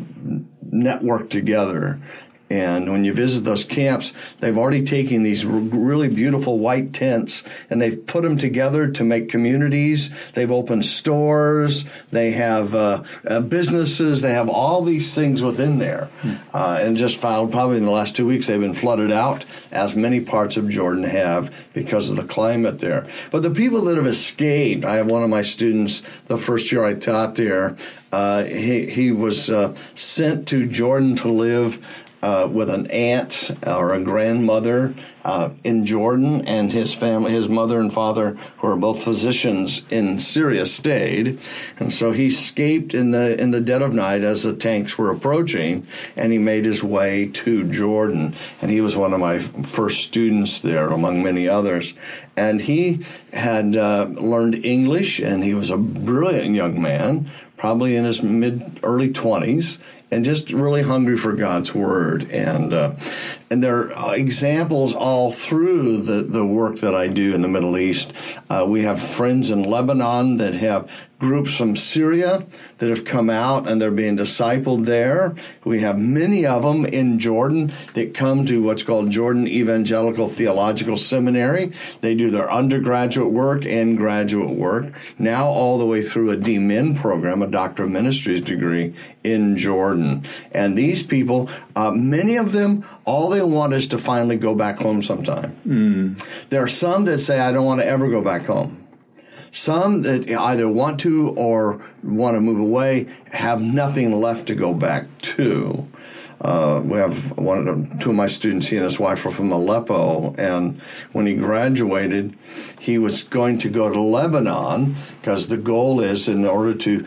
network 0.73 1.31
together. 1.31 2.01
And 2.49 2.93
when 2.93 3.05
you 3.05 3.13
visit 3.13 3.45
those 3.45 3.65
camps, 3.65 4.13
they've 4.39 4.57
already 4.57 4.85
taken 4.85 5.25
these 5.25 5.45
really 5.45 6.09
beautiful 6.09 6.61
white 6.61 6.93
tents 6.93 7.43
and 7.69 7.83
they've 7.83 8.07
put 8.07 8.23
them 8.23 8.39
together 8.39 8.89
to 8.89 9.03
make 9.03 9.29
communities. 9.29 10.11
They've 10.35 10.51
opened 10.51 10.87
stores. 10.87 11.85
They 12.13 12.33
have 12.33 12.73
uh, 12.73 13.03
uh, 13.27 13.41
businesses. 13.41 14.21
They 14.23 14.33
have 14.33 14.49
all 14.49 14.83
these 14.83 15.13
things 15.13 15.43
within 15.43 15.79
there. 15.79 16.09
Uh, 16.55 16.79
and 16.81 16.97
just 16.97 17.21
found 17.21 17.51
probably 17.51 17.79
in 17.79 17.85
the 17.85 17.91
last 17.91 18.15
two 18.15 18.27
weeks 18.27 18.47
they've 18.47 18.61
been 18.61 18.75
flooded 18.75 19.11
out, 19.11 19.45
as 19.73 19.97
many 19.97 20.21
parts 20.21 20.57
of 20.57 20.69
Jordan 20.69 21.05
have 21.05 21.53
because 21.73 22.11
of 22.11 22.17
the 22.17 22.25
climate 22.25 22.79
there. 22.79 23.09
But 23.33 23.43
the 23.43 23.51
people 23.51 23.83
that 23.83 23.97
have 23.97 24.07
escaped, 24.07 24.85
I 24.85 24.97
have 24.97 25.11
one 25.11 25.25
of 25.25 25.31
my 25.31 25.43
students 25.43 26.03
the 26.29 26.39
first 26.39 26.71
year 26.71 26.85
I 26.85 26.95
taught 26.95 27.35
there. 27.35 27.77
Uh, 28.13 28.45
he, 28.45 28.87
he 28.87 29.13
was 29.13 29.51
uh, 29.51 29.77
sent 29.95 30.47
to 30.49 30.67
Jordan 30.67 31.17
to 31.17 31.29
live 31.29 32.05
uh, 32.27 32.49
with 32.49 32.69
an 32.69 32.89
aunt 32.89 33.53
or 33.65 33.95
a 33.95 34.03
grandmother 34.03 34.93
uh, 35.25 35.51
in 35.63 35.87
Jordan, 35.87 36.45
and 36.47 36.73
his 36.73 36.93
family, 36.93 37.31
his 37.31 37.49
mother 37.49 37.79
and 37.79 37.93
father, 37.93 38.37
who 38.59 38.67
are 38.67 38.77
both 38.77 39.03
physicians 39.03 39.83
in 39.93 40.19
Syria, 40.19 40.67
stayed, 40.67 41.39
and 41.79 41.93
so 41.93 42.11
he 42.11 42.27
escaped 42.27 42.95
in 42.95 43.13
the 43.13 43.41
in 43.41 43.53
the 43.53 43.61
dead 43.61 43.83
of 43.83 43.93
night 43.93 44.23
as 44.25 44.43
the 44.43 44.55
tanks 44.55 44.99
were 44.99 45.11
approaching, 45.13 45.87
and 46.17 46.33
he 46.33 46.39
made 46.39 46.65
his 46.65 46.83
way 46.83 47.29
to 47.33 47.71
Jordan, 47.71 48.35
and 48.61 48.71
he 48.73 48.81
was 48.81 48.97
one 48.97 49.13
of 49.13 49.21
my 49.21 49.39
first 49.39 50.03
students 50.03 50.61
there, 50.61 50.89
among 50.89 51.23
many 51.23 51.49
others, 51.49 51.95
and 52.37 52.61
he 52.63 53.05
had 53.33 53.77
uh, 53.77 54.07
learned 54.19 54.65
English, 54.65 55.21
and 55.21 55.45
he 55.45 55.55
was 55.55 55.71
a 55.71 55.77
brilliant 55.77 56.55
young 56.55 56.81
man, 56.81 57.31
probably 57.57 57.95
in 57.95 58.05
his 58.05 58.21
mid 58.23 58.81
early 58.83 59.13
twenties 59.13 59.79
and 60.11 60.25
just 60.25 60.53
really 60.53 60.83
hungry 60.83 61.17
for 61.17 61.33
God's 61.33 61.75
word. 61.75 62.31
And 62.31 62.73
uh, 62.73 62.95
and 63.51 63.63
there 63.63 63.93
are 63.93 64.17
examples 64.17 64.95
all 64.95 65.31
through 65.31 66.03
the, 66.03 66.23
the 66.23 66.47
work 66.47 66.81
that 66.81 66.95
I 66.95 67.09
do 67.09 67.35
in 67.35 67.43
the 67.43 67.49
Middle 67.49 67.79
East. 67.79 68.13
Uh, 68.51 68.67
we 68.69 68.83
have 68.83 69.01
friends 69.01 69.51
in 69.51 69.63
Lebanon 69.63 70.39
that 70.39 70.55
have 70.55 70.91
groups 71.19 71.57
from 71.57 71.77
Syria 71.77 72.47
that 72.79 72.91
have 72.91 73.05
come 73.05 73.31
out 73.31 73.69
and 73.69 73.81
they're 73.81 73.91
being 73.91 74.17
discipled 74.17 74.85
there. 74.85 75.35
We 75.65 75.81
have 75.81 75.99
many 75.99 76.45
of 76.45 76.63
them 76.63 76.85
in 76.85 77.19
Jordan 77.19 77.73
that 77.95 78.15
come 78.15 78.45
to 78.47 78.63
what's 78.63 78.83
called 78.83 79.11
Jordan 79.11 79.49
Evangelical 79.49 80.29
Theological 80.29 80.97
Seminary. 80.99 81.73
They 82.03 82.15
do 82.15 82.31
their 82.31 82.51
undergraduate 82.51 83.33
work 83.33 83.65
and 83.65 83.97
graduate 83.97 84.57
work, 84.57 84.93
now 85.19 85.47
all 85.47 85.79
the 85.79 85.87
way 85.87 86.03
through 86.03 86.31
a 86.33 86.37
DMin 86.37 86.97
program, 87.01 87.41
a 87.43 87.47
Doctor 87.47 87.85
of 87.85 87.91
Ministries 87.91 88.43
degree 88.43 88.95
in 89.25 89.57
Jordan. 89.57 90.25
And 90.53 90.77
these 90.77 91.03
people, 91.03 91.49
uh, 91.75 91.93
many 91.93 92.37
of 92.37 92.53
them, 92.53 92.85
all 93.05 93.31
they 93.31 93.43
want 93.43 93.73
is 93.73 93.87
to 93.89 93.99
finally 93.99 94.37
go 94.37 94.55
back 94.55 94.79
home 94.79 95.03
sometime. 95.03 96.17
There 96.51 96.63
are 96.63 96.69
some 96.69 97.07
that 97.07 97.21
say, 97.21 97.41
I 97.41 97.53
don't 97.53 97.65
want 97.65 97.81
to 97.81 97.87
ever 97.87 98.11
go 98.11 98.21
back 98.23 98.45
home. 98.45 98.86
Some 99.57 100.03
that 100.03 100.31
either 100.31 100.69
want 100.69 101.01
to 101.01 101.31
or 101.31 101.81
want 102.03 102.37
to 102.37 102.43
move 102.43 102.61
away 102.61 103.07
have 103.33 103.63
nothing 103.63 104.13
left 104.13 104.49
to 104.49 104.55
go 104.55 104.75
back 104.75 105.07
to. 105.19 105.89
Uh, 106.43 106.83
we 106.85 106.99
have 106.99 107.39
one 107.39 107.67
of 107.67 107.99
two 107.99 108.11
of 108.11 108.17
my 108.17 108.27
students. 108.27 108.67
He 108.67 108.77
and 108.77 108.85
his 108.85 109.01
wife 109.01 109.25
are 109.25 109.31
from 109.31 109.51
Aleppo, 109.51 110.35
and 110.35 110.79
when 111.13 111.25
he 111.25 111.35
graduated, 111.37 112.37
he 112.79 112.99
was 112.99 113.23
going 113.23 113.57
to 113.61 113.71
go 113.71 113.91
to 113.91 113.99
Lebanon 113.99 114.95
because 115.23 115.49
the 115.49 115.57
goal 115.57 116.01
is, 116.01 116.29
in 116.29 116.45
order 116.45 116.75
to 116.75 117.07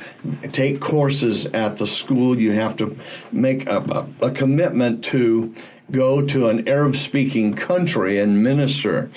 take 0.51 0.81
courses 0.81 1.45
at 1.45 1.77
the 1.77 1.85
school, 1.85 2.39
you 2.39 2.53
have 2.53 2.75
to 2.77 2.97
make 3.31 3.67
a, 3.67 3.77
a, 3.77 4.25
a 4.25 4.31
commitment 4.31 5.03
to 5.05 5.53
go 5.91 6.25
to 6.25 6.49
an 6.49 6.67
Arab-speaking 6.67 7.53
country 7.53 8.19
and 8.19 8.43
minister. 8.43 9.11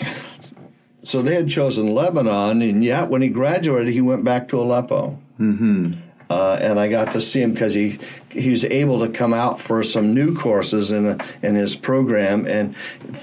So 1.05 1.21
they 1.21 1.35
had 1.35 1.49
chosen 1.49 1.95
Lebanon, 1.95 2.63
and 2.63 2.85
yet 2.85 3.09
when 3.09 3.23
he 3.23 3.29
graduated, 3.29 3.93
he 3.93 4.01
went 4.01 4.25
back 4.25 4.49
to 4.49 4.61
Aleppo. 4.61 5.19
Mm-hmm. 5.41 5.95
Uh, 6.31 6.59
and 6.63 6.79
I 6.79 6.89
got 6.89 7.13
to 7.13 7.21
see 7.21 7.43
him 7.43 7.53
because 7.53 7.75
he 7.75 7.99
he 8.33 8.51
was 8.51 8.65
able 8.65 9.01
to 9.01 9.09
come 9.09 9.35
out 9.35 9.61
for 9.61 9.83
some 9.83 10.15
new 10.15 10.35
courses 10.37 10.91
in 10.91 11.21
in 11.43 11.55
his 11.55 11.77
program 11.77 12.47
and 12.47 12.75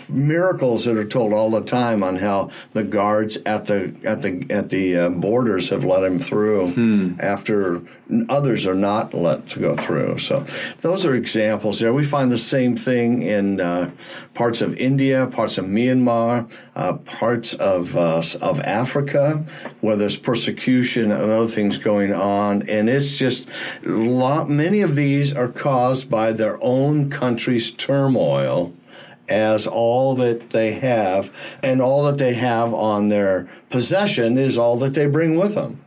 miracles 0.09 0.85
that 0.85 0.97
are 0.97 1.07
told 1.07 1.33
all 1.33 1.49
the 1.51 1.63
time 1.63 2.03
on 2.03 2.17
how 2.17 2.49
the 2.73 2.83
guards 2.83 3.37
at 3.45 3.65
the 3.65 3.95
at 4.03 4.21
the 4.21 4.45
at 4.49 4.69
the 4.69 4.97
uh, 4.97 5.09
borders 5.09 5.69
have 5.69 5.83
let 5.83 6.03
him 6.03 6.19
through 6.19 6.73
after 7.19 7.81
others 8.27 8.65
are 8.65 8.75
not 8.75 9.13
let 9.13 9.47
to 9.49 9.59
go 9.59 9.75
through. 9.75 10.17
So 10.17 10.45
those 10.81 11.05
are 11.05 11.13
examples 11.13 11.79
there. 11.79 11.93
We 11.93 12.03
find 12.03 12.31
the 12.31 12.37
same 12.37 12.75
thing 12.75 13.21
in 13.21 13.59
uh, 13.59 13.91
parts 14.33 14.61
of 14.61 14.75
India, 14.77 15.27
parts 15.27 15.57
of 15.57 15.65
Myanmar, 15.65 16.49
uh, 16.75 16.93
parts 16.93 17.53
of 17.53 17.95
uh, 17.95 18.23
of 18.41 18.61
Africa, 18.61 19.45
where 19.81 19.95
there's 19.95 20.17
persecution 20.17 21.11
and 21.11 21.21
other 21.21 21.47
things 21.47 21.77
going 21.77 22.13
on, 22.13 22.67
and 22.69 22.89
it's 22.89 23.17
just 23.17 23.47
lot, 23.83 24.49
many 24.49 24.81
of 24.81 24.95
these 24.99 25.33
are 25.33 25.47
caused 25.47 26.09
by 26.09 26.33
their 26.33 26.61
own 26.61 27.09
country's 27.09 27.71
turmoil 27.71 28.73
as 29.29 29.65
all 29.65 30.13
that 30.15 30.49
they 30.49 30.73
have, 30.73 31.31
and 31.63 31.81
all 31.81 32.03
that 32.03 32.17
they 32.17 32.33
have 32.33 32.73
on 32.73 33.07
their 33.07 33.47
possession 33.69 34.37
is 34.37 34.57
all 34.57 34.77
that 34.77 34.93
they 34.95 35.05
bring 35.07 35.37
with 35.37 35.55
them. 35.55 35.79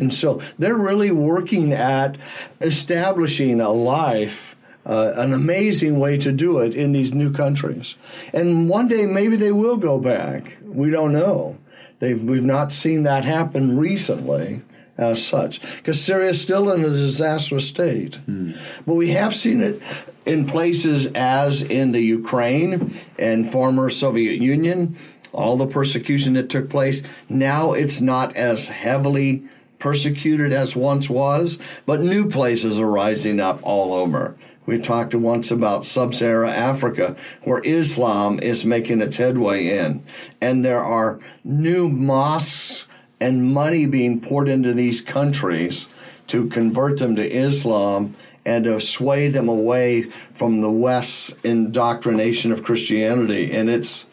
And 0.00 0.14
so 0.14 0.40
they're 0.58 0.78
really 0.78 1.10
working 1.10 1.72
at 1.72 2.16
establishing 2.60 3.60
a 3.60 3.70
life, 3.70 4.56
uh, 4.86 5.12
an 5.16 5.32
amazing 5.34 5.98
way 5.98 6.16
to 6.18 6.32
do 6.32 6.58
it 6.60 6.74
in 6.74 6.92
these 6.92 7.12
new 7.12 7.32
countries. 7.32 7.96
And 8.32 8.68
one 8.68 8.88
day 8.88 9.04
maybe 9.04 9.36
they 9.36 9.52
will 9.52 9.76
go 9.76 9.98
back. 9.98 10.56
We 10.62 10.90
don't 10.90 11.12
know. 11.12 11.58
They've, 11.98 12.22
we've 12.22 12.44
not 12.44 12.72
seen 12.72 13.02
that 13.02 13.24
happen 13.24 13.76
recently 13.76 14.62
as 14.96 15.24
such 15.24 15.60
because 15.76 16.02
Syria 16.02 16.30
is 16.30 16.40
still 16.40 16.70
in 16.70 16.84
a 16.84 16.90
disastrous 16.90 17.68
state. 17.68 18.16
Hmm. 18.16 18.52
But 18.86 18.94
we 18.94 19.10
have 19.10 19.34
seen 19.34 19.60
it 19.60 19.82
in 20.24 20.46
places 20.46 21.06
as 21.14 21.62
in 21.62 21.92
the 21.92 22.00
Ukraine 22.00 22.94
and 23.18 23.50
former 23.50 23.90
Soviet 23.90 24.40
Union, 24.40 24.96
all 25.32 25.56
the 25.56 25.66
persecution 25.66 26.34
that 26.34 26.48
took 26.48 26.70
place. 26.70 27.02
Now 27.28 27.72
it's 27.72 28.00
not 28.00 28.34
as 28.36 28.68
heavily 28.68 29.44
persecuted 29.78 30.52
as 30.52 30.76
once 30.76 31.10
was, 31.10 31.58
but 31.84 32.00
new 32.00 32.28
places 32.30 32.80
are 32.80 32.90
rising 32.90 33.40
up 33.40 33.60
all 33.62 33.92
over. 33.92 34.36
We 34.66 34.78
talked 34.78 35.14
once 35.14 35.50
about 35.50 35.84
sub 35.84 36.14
Saharan 36.14 36.54
Africa, 36.54 37.16
where 37.42 37.60
Islam 37.62 38.40
is 38.40 38.64
making 38.64 39.02
its 39.02 39.18
headway 39.18 39.66
in. 39.68 40.02
And 40.40 40.64
there 40.64 40.82
are 40.82 41.20
new 41.44 41.90
mosques 41.90 42.88
and 43.20 43.52
money 43.52 43.86
being 43.86 44.20
poured 44.20 44.48
into 44.48 44.72
these 44.72 45.00
countries 45.00 45.88
to 46.26 46.48
convert 46.48 46.98
them 46.98 47.16
to 47.16 47.30
Islam 47.30 48.16
and 48.44 48.64
to 48.64 48.80
sway 48.80 49.28
them 49.28 49.48
away 49.48 50.02
from 50.02 50.60
the 50.60 50.70
West's 50.70 51.30
indoctrination 51.44 52.52
of 52.52 52.62
Christianity. 52.62 53.52
And 53.52 53.70
it's 53.70 54.06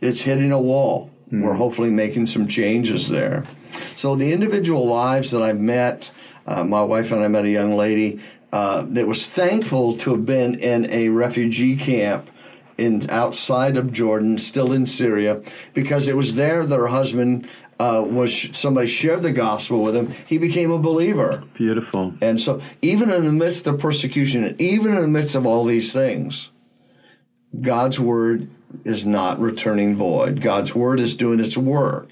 it's 0.00 0.22
hitting 0.22 0.50
a 0.50 0.60
wall. 0.60 1.10
We're 1.30 1.54
hopefully 1.54 1.90
making 1.90 2.26
some 2.26 2.48
changes 2.48 3.08
there. 3.08 3.44
So 3.96 4.16
the 4.16 4.32
individual 4.32 4.86
lives 4.86 5.30
that 5.30 5.42
I've 5.42 5.60
met, 5.60 6.10
uh, 6.46 6.64
my 6.64 6.82
wife 6.82 7.12
and 7.12 7.22
I 7.22 7.28
met 7.28 7.44
a 7.44 7.50
young 7.50 7.72
lady 7.72 8.20
uh, 8.52 8.84
that 8.88 9.06
was 9.06 9.26
thankful 9.26 9.96
to 9.98 10.10
have 10.12 10.26
been 10.26 10.58
in 10.58 10.90
a 10.90 11.10
refugee 11.10 11.76
camp 11.76 12.30
in 12.76 13.08
outside 13.10 13.76
of 13.76 13.92
Jordan, 13.92 14.38
still 14.38 14.72
in 14.72 14.86
Syria, 14.86 15.42
because 15.74 16.08
it 16.08 16.16
was 16.16 16.34
there 16.34 16.64
that 16.66 16.76
her 16.76 16.88
husband 16.88 17.46
uh, 17.80 18.04
was 18.06 18.50
somebody 18.52 18.86
shared 18.86 19.22
the 19.22 19.32
gospel 19.32 19.82
with 19.82 19.96
him. 19.96 20.10
He 20.26 20.36
became 20.36 20.70
a 20.70 20.78
believer. 20.78 21.42
Beautiful. 21.54 22.14
And 22.20 22.38
so, 22.38 22.60
even 22.82 23.10
in 23.10 23.24
the 23.24 23.32
midst 23.32 23.66
of 23.66 23.80
persecution, 23.80 24.54
even 24.58 24.94
in 24.94 25.00
the 25.00 25.08
midst 25.08 25.34
of 25.34 25.46
all 25.46 25.64
these 25.64 25.90
things, 25.90 26.50
God's 27.58 27.98
word 27.98 28.50
is 28.84 29.06
not 29.06 29.40
returning 29.40 29.96
void. 29.96 30.42
God's 30.42 30.74
word 30.74 31.00
is 31.00 31.14
doing 31.14 31.40
its 31.40 31.56
work. 31.56 32.10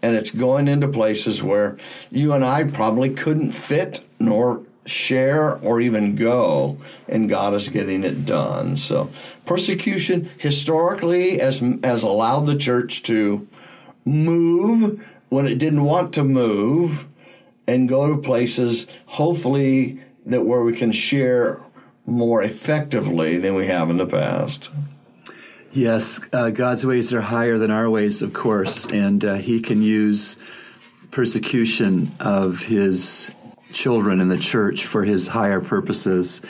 And 0.00 0.16
it's 0.16 0.30
going 0.30 0.66
into 0.68 0.88
places 0.88 1.42
where 1.42 1.76
you 2.10 2.32
and 2.32 2.42
I 2.42 2.64
probably 2.64 3.10
couldn't 3.10 3.52
fit 3.52 4.02
nor 4.18 4.64
share 4.86 5.58
or 5.58 5.82
even 5.82 6.16
go, 6.16 6.78
and 7.06 7.28
God 7.28 7.52
is 7.52 7.68
getting 7.68 8.04
it 8.04 8.24
done. 8.24 8.78
So, 8.78 9.10
persecution 9.44 10.30
historically 10.38 11.38
has, 11.40 11.58
has 11.84 12.02
allowed 12.02 12.46
the 12.46 12.56
church 12.56 13.02
to 13.02 13.46
move 14.04 15.06
when 15.30 15.46
it 15.46 15.58
didn't 15.58 15.84
want 15.84 16.12
to 16.14 16.24
move 16.24 17.08
and 17.66 17.88
go 17.88 18.08
to 18.08 18.20
places, 18.20 18.86
hopefully, 19.06 20.00
that 20.26 20.44
where 20.44 20.62
we 20.62 20.76
can 20.76 20.92
share 20.92 21.60
more 22.04 22.42
effectively 22.42 23.38
than 23.38 23.54
we 23.54 23.66
have 23.66 23.88
in 23.88 23.96
the 23.96 24.06
past. 24.06 24.70
Yes, 25.72 26.20
uh, 26.32 26.50
God's 26.50 26.84
ways 26.84 27.12
are 27.12 27.20
higher 27.20 27.56
than 27.56 27.70
our 27.70 27.88
ways, 27.88 28.22
of 28.22 28.32
course, 28.32 28.86
and 28.86 29.24
uh, 29.24 29.34
He 29.36 29.60
can 29.60 29.82
use 29.82 30.36
persecution 31.12 32.10
of 32.18 32.62
His 32.62 33.30
children 33.72 34.20
in 34.20 34.28
the 34.28 34.38
church 34.38 34.84
for 34.84 35.04
his 35.04 35.28
higher 35.28 35.60
purposes. 35.60 36.40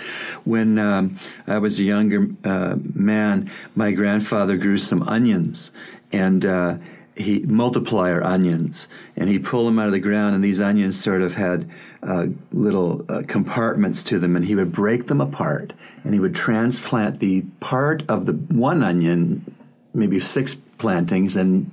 When 0.45 0.79
um, 0.79 1.19
I 1.47 1.59
was 1.59 1.79
a 1.79 1.83
younger 1.83 2.29
uh, 2.45 2.77
man, 2.95 3.51
my 3.75 3.93
grandfather 3.93 4.57
grew 4.57 4.79
some 4.79 5.03
onions 5.03 5.71
and 6.13 6.45
uh, 6.45 6.79
he 7.21 7.41
multiplier 7.41 8.23
onions 8.23 8.89
and 9.17 9.29
he'd 9.29 9.45
pull 9.45 9.67
them 9.67 9.79
out 9.79 9.87
of 9.87 9.93
the 9.93 10.01
ground 10.01 10.35
and 10.35 10.43
these 10.43 10.61
onions 10.61 11.03
sort 11.03 11.23
of 11.23 11.35
had 11.35 11.69
uh, 12.03 12.27
little 12.53 13.05
uh, 13.09 13.23
compartments 13.27 14.03
to 14.05 14.19
them 14.19 14.37
and 14.37 14.45
he 14.45 14.55
would 14.55 14.73
break 14.73 15.07
them 15.07 15.21
apart 15.21 15.73
and 16.05 16.15
he 16.15 16.21
would 16.21 16.35
transplant 16.35 17.21
the 17.21 17.43
part 17.61 18.03
of 18.09 18.27
the 18.27 18.33
one 18.33 18.83
onion 18.83 19.55
maybe 19.93 20.21
six 20.21 20.55
plantings 20.79 21.37
and 21.37 21.71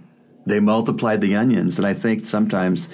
they 0.48 0.62
multiplied 0.62 1.20
the 1.20 1.36
onions. 1.36 1.78
And 1.78 1.86
I 1.86 1.94
think 1.94 2.26
sometimes 2.26 2.88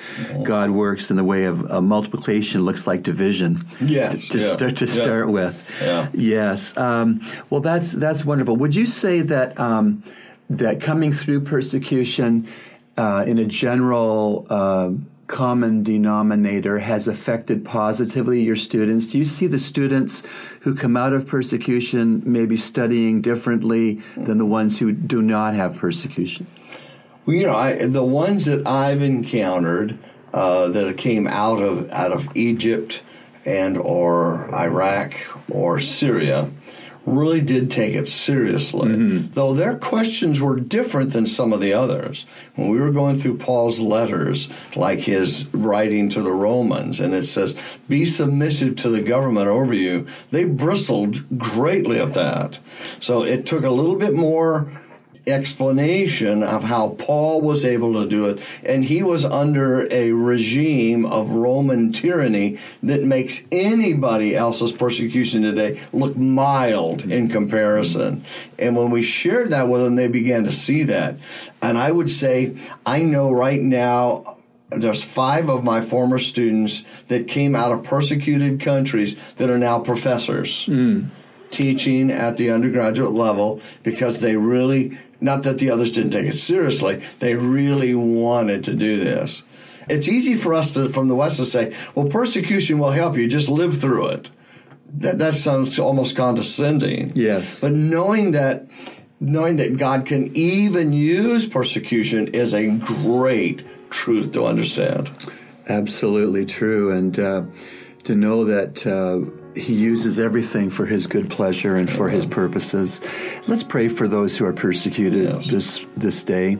God 0.43 0.71
works 0.71 1.11
in 1.11 1.17
the 1.17 1.23
way 1.23 1.45
of 1.45 1.69
uh, 1.69 1.81
multiplication 1.81 2.65
looks 2.65 2.87
like 2.87 3.03
division. 3.03 3.67
Yes, 3.79 4.27
To, 4.29 4.39
yeah, 4.39 4.47
start, 4.47 4.77
to 4.77 4.85
yeah. 4.85 4.91
start 4.91 5.29
with. 5.29 5.63
Yeah. 5.79 6.09
Yes. 6.13 6.75
Um, 6.75 7.21
well, 7.51 7.61
that's, 7.61 7.93
that's 7.93 8.25
wonderful. 8.25 8.55
Would 8.55 8.75
you 8.75 8.87
say 8.87 9.21
that, 9.21 9.59
um, 9.59 10.03
that 10.59 10.81
coming 10.81 11.11
through 11.11 11.41
persecution, 11.41 12.47
uh, 12.97 13.25
in 13.27 13.39
a 13.39 13.45
general, 13.45 14.45
uh, 14.49 14.91
common 15.27 15.83
denominator 15.83 16.79
has 16.79 17.07
affected 17.07 17.65
positively 17.65 18.43
your 18.43 18.55
students? 18.55 19.07
Do 19.07 19.17
you 19.17 19.25
see 19.25 19.47
the 19.47 19.59
students 19.59 20.23
who 20.61 20.75
come 20.75 20.95
out 20.95 21.13
of 21.13 21.27
persecution 21.27 22.21
maybe 22.25 22.57
studying 22.57 23.21
differently 23.21 24.01
than 24.15 24.37
the 24.37 24.45
ones 24.45 24.79
who 24.79 24.91
do 24.91 25.21
not 25.21 25.55
have 25.55 25.77
persecution? 25.77 26.45
Well, 27.25 27.35
you 27.35 27.47
know, 27.47 27.55
I, 27.55 27.87
the 27.87 28.03
ones 28.03 28.45
that 28.45 28.67
I've 28.67 29.01
encountered 29.01 29.97
uh, 30.33 30.67
that 30.69 30.97
came 30.97 31.27
out 31.27 31.61
of 31.61 31.89
out 31.89 32.11
of 32.11 32.35
Egypt 32.35 33.01
and 33.45 33.77
or 33.77 34.53
Iraq 34.53 35.15
or 35.49 35.79
Syria 35.79 36.49
really 37.05 37.41
did 37.41 37.69
take 37.69 37.95
it 37.95 38.07
seriously. 38.07 38.89
Mm-hmm. 38.89 39.33
Though 39.33 39.53
their 39.53 39.77
questions 39.77 40.39
were 40.39 40.59
different 40.59 41.13
than 41.13 41.27
some 41.27 41.51
of 41.51 41.59
the 41.59 41.73
others. 41.73 42.25
When 42.55 42.69
we 42.69 42.79
were 42.79 42.91
going 42.91 43.19
through 43.19 43.37
Paul's 43.37 43.79
letters, 43.79 44.49
like 44.75 44.99
his 44.99 45.53
writing 45.53 46.09
to 46.09 46.21
the 46.21 46.31
Romans, 46.31 46.99
and 46.99 47.13
it 47.13 47.25
says, 47.25 47.55
"Be 47.89 48.05
submissive 48.05 48.75
to 48.77 48.89
the 48.89 49.01
government 49.01 49.47
over 49.47 49.73
you," 49.73 50.07
they 50.31 50.45
bristled 50.45 51.37
greatly 51.37 51.99
at 51.99 52.13
that. 52.13 52.59
So 52.99 53.23
it 53.23 53.45
took 53.45 53.63
a 53.63 53.69
little 53.69 53.97
bit 53.97 54.13
more 54.13 54.71
explanation 55.25 56.43
of 56.43 56.65
how 56.65 56.89
Paul 56.89 57.41
was 57.41 57.63
able 57.63 57.93
to 57.93 58.07
do 58.07 58.27
it. 58.27 58.41
And 58.63 58.85
he 58.85 59.03
was 59.03 59.23
under 59.23 59.91
a 59.91 60.11
regime 60.11 61.05
of 61.05 61.31
Roman 61.31 61.91
tyranny 61.91 62.59
that 62.81 63.03
makes 63.03 63.43
anybody 63.51 64.35
else's 64.35 64.71
persecution 64.71 65.43
today 65.43 65.81
look 65.93 66.17
mild 66.17 67.05
in 67.05 67.29
comparison. 67.29 68.25
And 68.59 68.75
when 68.75 68.91
we 68.91 69.03
shared 69.03 69.49
that 69.51 69.69
with 69.69 69.81
them, 69.81 69.95
they 69.95 70.07
began 70.07 70.43
to 70.43 70.51
see 70.51 70.83
that. 70.83 71.15
And 71.61 71.77
I 71.77 71.91
would 71.91 72.09
say, 72.09 72.57
I 72.85 73.01
know 73.03 73.31
right 73.31 73.61
now, 73.61 74.37
there's 74.69 75.03
five 75.03 75.49
of 75.49 75.63
my 75.63 75.81
former 75.81 76.17
students 76.17 76.83
that 77.07 77.27
came 77.27 77.55
out 77.55 77.71
of 77.71 77.83
persecuted 77.83 78.59
countries 78.59 79.15
that 79.35 79.49
are 79.49 79.59
now 79.59 79.79
professors 79.79 80.65
hmm. 80.65 81.05
Teaching 81.53 82.11
at 82.11 82.37
the 82.37 82.51
undergraduate 82.51 83.11
level 83.11 83.61
because 83.83 84.19
they 84.19 84.35
really, 84.35 84.97
not 85.21 85.43
that 85.43 85.59
the 85.59 85.69
others 85.69 85.91
didn't 85.91 86.11
take 86.11 86.27
it 86.27 86.37
seriously, 86.37 87.01
they 87.19 87.35
really 87.35 87.95
wanted 87.95 88.63
to 88.65 88.73
do 88.73 88.97
this. 88.97 89.43
It's 89.87 90.07
easy 90.07 90.35
for 90.35 90.53
us 90.53 90.71
to, 90.73 90.89
from 90.89 91.07
the 91.07 91.15
West 91.15 91.37
to 91.37 91.45
say, 91.45 91.75
well, 91.95 92.07
persecution 92.07 92.79
will 92.79 92.91
help 92.91 93.17
you, 93.17 93.27
just 93.27 93.49
live 93.49 93.79
through 93.79 94.07
it. 94.09 94.29
That, 94.95 95.19
that 95.19 95.35
sounds 95.35 95.79
almost 95.79 96.15
condescending. 96.15 97.13
Yes. 97.15 97.59
But 97.59 97.73
knowing 97.73 98.31
that, 98.31 98.67
knowing 99.19 99.57
that 99.57 99.77
God 99.77 100.05
can 100.05 100.35
even 100.35 100.93
use 100.93 101.47
persecution 101.47 102.27
is 102.29 102.53
a 102.53 102.77
great 102.77 103.65
truth 103.89 104.31
to 104.33 104.45
understand. 104.45 105.09
Absolutely 105.67 106.45
true. 106.45 106.91
And 106.91 107.19
uh, 107.19 107.43
to 108.03 108.15
know 108.15 108.45
that 108.45 108.85
uh, 108.85 109.29
He 109.55 109.73
uses 109.73 110.19
everything 110.19 110.69
for 110.69 110.85
His 110.85 111.07
good 111.07 111.29
pleasure 111.29 111.75
and 111.75 111.89
for 111.89 112.09
His 112.09 112.25
purposes. 112.25 113.01
Let's 113.47 113.63
pray 113.63 113.87
for 113.87 114.07
those 114.07 114.37
who 114.37 114.45
are 114.45 114.53
persecuted 114.53 115.23
Yes. 115.23 115.47
this, 115.47 115.85
this 115.95 116.23
day. 116.23 116.57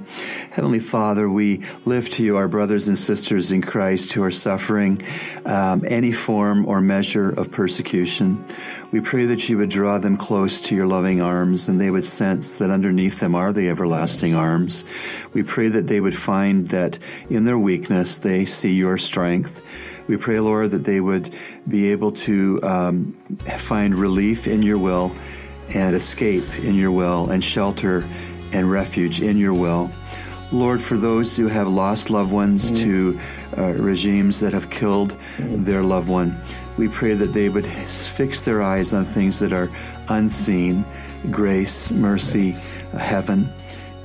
Heavenly 0.51 0.79
Father, 0.79 1.29
we 1.29 1.65
lift 1.85 2.13
to 2.13 2.23
you 2.23 2.37
our 2.37 2.47
brothers 2.47 2.87
and 2.87 2.97
sisters 2.97 3.51
in 3.51 3.61
Christ 3.61 4.13
who 4.13 4.23
are 4.23 4.31
suffering 4.31 5.03
um, 5.45 5.83
any 5.87 6.11
form 6.11 6.65
or 6.67 6.81
measure 6.81 7.29
of 7.29 7.51
persecution. 7.51 8.45
We 8.91 9.01
pray 9.01 9.25
that 9.25 9.49
you 9.49 9.57
would 9.57 9.69
draw 9.69 9.97
them 9.97 10.15
close 10.15 10.61
to 10.61 10.75
your 10.75 10.85
loving 10.85 11.19
arms 11.19 11.67
and 11.67 11.81
they 11.81 11.89
would 11.89 12.05
sense 12.05 12.57
that 12.57 12.69
underneath 12.69 13.19
them 13.19 13.33
are 13.33 13.51
the 13.51 13.69
everlasting 13.69 14.35
arms. 14.35 14.83
We 15.33 15.41
pray 15.41 15.69
that 15.69 15.87
they 15.87 15.99
would 15.99 16.15
find 16.15 16.69
that 16.69 16.99
in 17.29 17.45
their 17.45 17.57
weakness 17.57 18.19
they 18.19 18.45
see 18.45 18.73
your 18.73 18.99
strength. 18.99 19.61
We 20.07 20.17
pray, 20.17 20.39
Lord, 20.39 20.71
that 20.71 20.83
they 20.83 20.99
would 20.99 21.33
be 21.67 21.91
able 21.91 22.11
to 22.11 22.61
um, 22.63 23.13
find 23.57 23.95
relief 23.95 24.47
in 24.47 24.61
your 24.61 24.77
will 24.77 25.15
and 25.69 25.95
escape 25.95 26.47
in 26.59 26.75
your 26.75 26.91
will 26.91 27.29
and 27.29 27.43
shelter 27.43 28.05
and 28.51 28.69
refuge 28.69 29.21
in 29.21 29.37
your 29.37 29.53
will. 29.53 29.89
Lord, 30.51 30.83
for 30.83 30.97
those 30.97 31.35
who 31.35 31.47
have 31.47 31.67
lost 31.67 32.09
loved 32.09 32.31
ones 32.31 32.69
to 32.81 33.19
uh, 33.57 33.63
regimes 33.71 34.39
that 34.41 34.53
have 34.53 34.69
killed 34.69 35.17
their 35.39 35.83
loved 35.83 36.09
one, 36.09 36.39
we 36.77 36.87
pray 36.87 37.13
that 37.15 37.33
they 37.33 37.49
would 37.49 37.65
fix 37.65 38.41
their 38.41 38.61
eyes 38.61 38.93
on 38.93 39.03
things 39.03 39.39
that 39.39 39.53
are 39.53 39.71
unseen 40.09 40.85
grace, 41.31 41.91
mercy, 41.91 42.51
heaven 42.91 43.51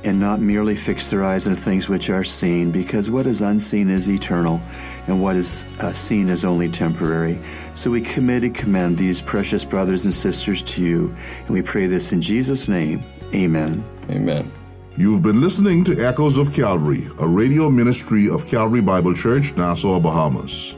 and 0.03 0.19
not 0.19 0.39
merely 0.39 0.75
fix 0.75 1.09
their 1.09 1.23
eyes 1.23 1.47
on 1.47 1.55
things 1.55 1.89
which 1.89 2.09
are 2.09 2.23
seen, 2.23 2.71
because 2.71 3.09
what 3.09 3.27
is 3.27 3.41
unseen 3.41 3.89
is 3.89 4.09
eternal, 4.09 4.61
and 5.07 5.21
what 5.21 5.35
is 5.35 5.65
uh, 5.79 5.91
seen 5.91 6.29
is 6.29 6.45
only 6.45 6.69
temporary. 6.69 7.39
So 7.73 7.91
we 7.91 8.01
commit 8.01 8.43
and 8.43 8.55
commend 8.55 8.97
these 8.97 9.21
precious 9.21 9.65
brothers 9.65 10.05
and 10.05 10.13
sisters 10.13 10.63
to 10.63 10.83
you, 10.83 11.15
and 11.39 11.49
we 11.49 11.61
pray 11.61 11.87
this 11.87 12.11
in 12.11 12.21
Jesus' 12.21 12.69
name. 12.69 13.03
Amen. 13.33 13.83
Amen. 14.09 14.51
You've 14.97 15.21
been 15.21 15.39
listening 15.39 15.83
to 15.85 16.05
Echoes 16.05 16.37
of 16.37 16.53
Calvary, 16.53 17.07
a 17.19 17.27
radio 17.27 17.69
ministry 17.69 18.29
of 18.29 18.45
Calvary 18.47 18.81
Bible 18.81 19.13
Church, 19.13 19.55
Nassau, 19.55 19.99
Bahamas. 19.99 20.75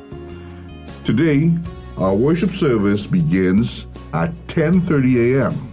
Today, 1.04 1.52
our 1.98 2.16
worship 2.16 2.52
service 2.52 3.08
begins 3.08 3.88
at 4.14 4.32
10:30 4.48 5.34
a.m. 5.34 5.72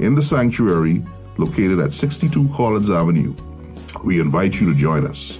in 0.00 0.14
the 0.14 0.22
sanctuary 0.22 1.04
located 1.38 1.80
at 1.80 1.92
62 1.92 2.48
Collins 2.54 2.90
Avenue. 2.90 3.34
We 4.04 4.20
invite 4.20 4.60
you 4.60 4.68
to 4.68 4.74
join 4.74 5.06
us. 5.06 5.38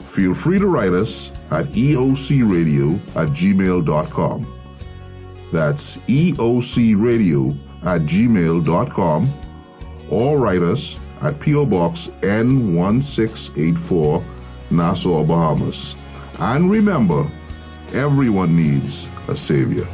Feel 0.00 0.34
free 0.34 0.58
to 0.58 0.66
write 0.66 0.92
us 0.92 1.30
at 1.50 1.66
eocradio 1.66 2.98
at 3.16 3.28
gmail.com. 3.28 4.54
That's 5.52 5.98
eocradio 5.98 7.56
at 7.84 8.02
gmail.com 8.02 9.32
or 10.10 10.38
write 10.38 10.62
us 10.62 10.98
at 11.20 11.38
P.O. 11.40 11.66
Box 11.66 12.08
N1684, 12.22 14.22
Nassau, 14.70 15.24
Bahamas. 15.24 15.96
And 16.38 16.70
remember, 16.70 17.28
everyone 17.92 18.56
needs 18.56 19.10
a 19.28 19.36
Savior. 19.36 19.86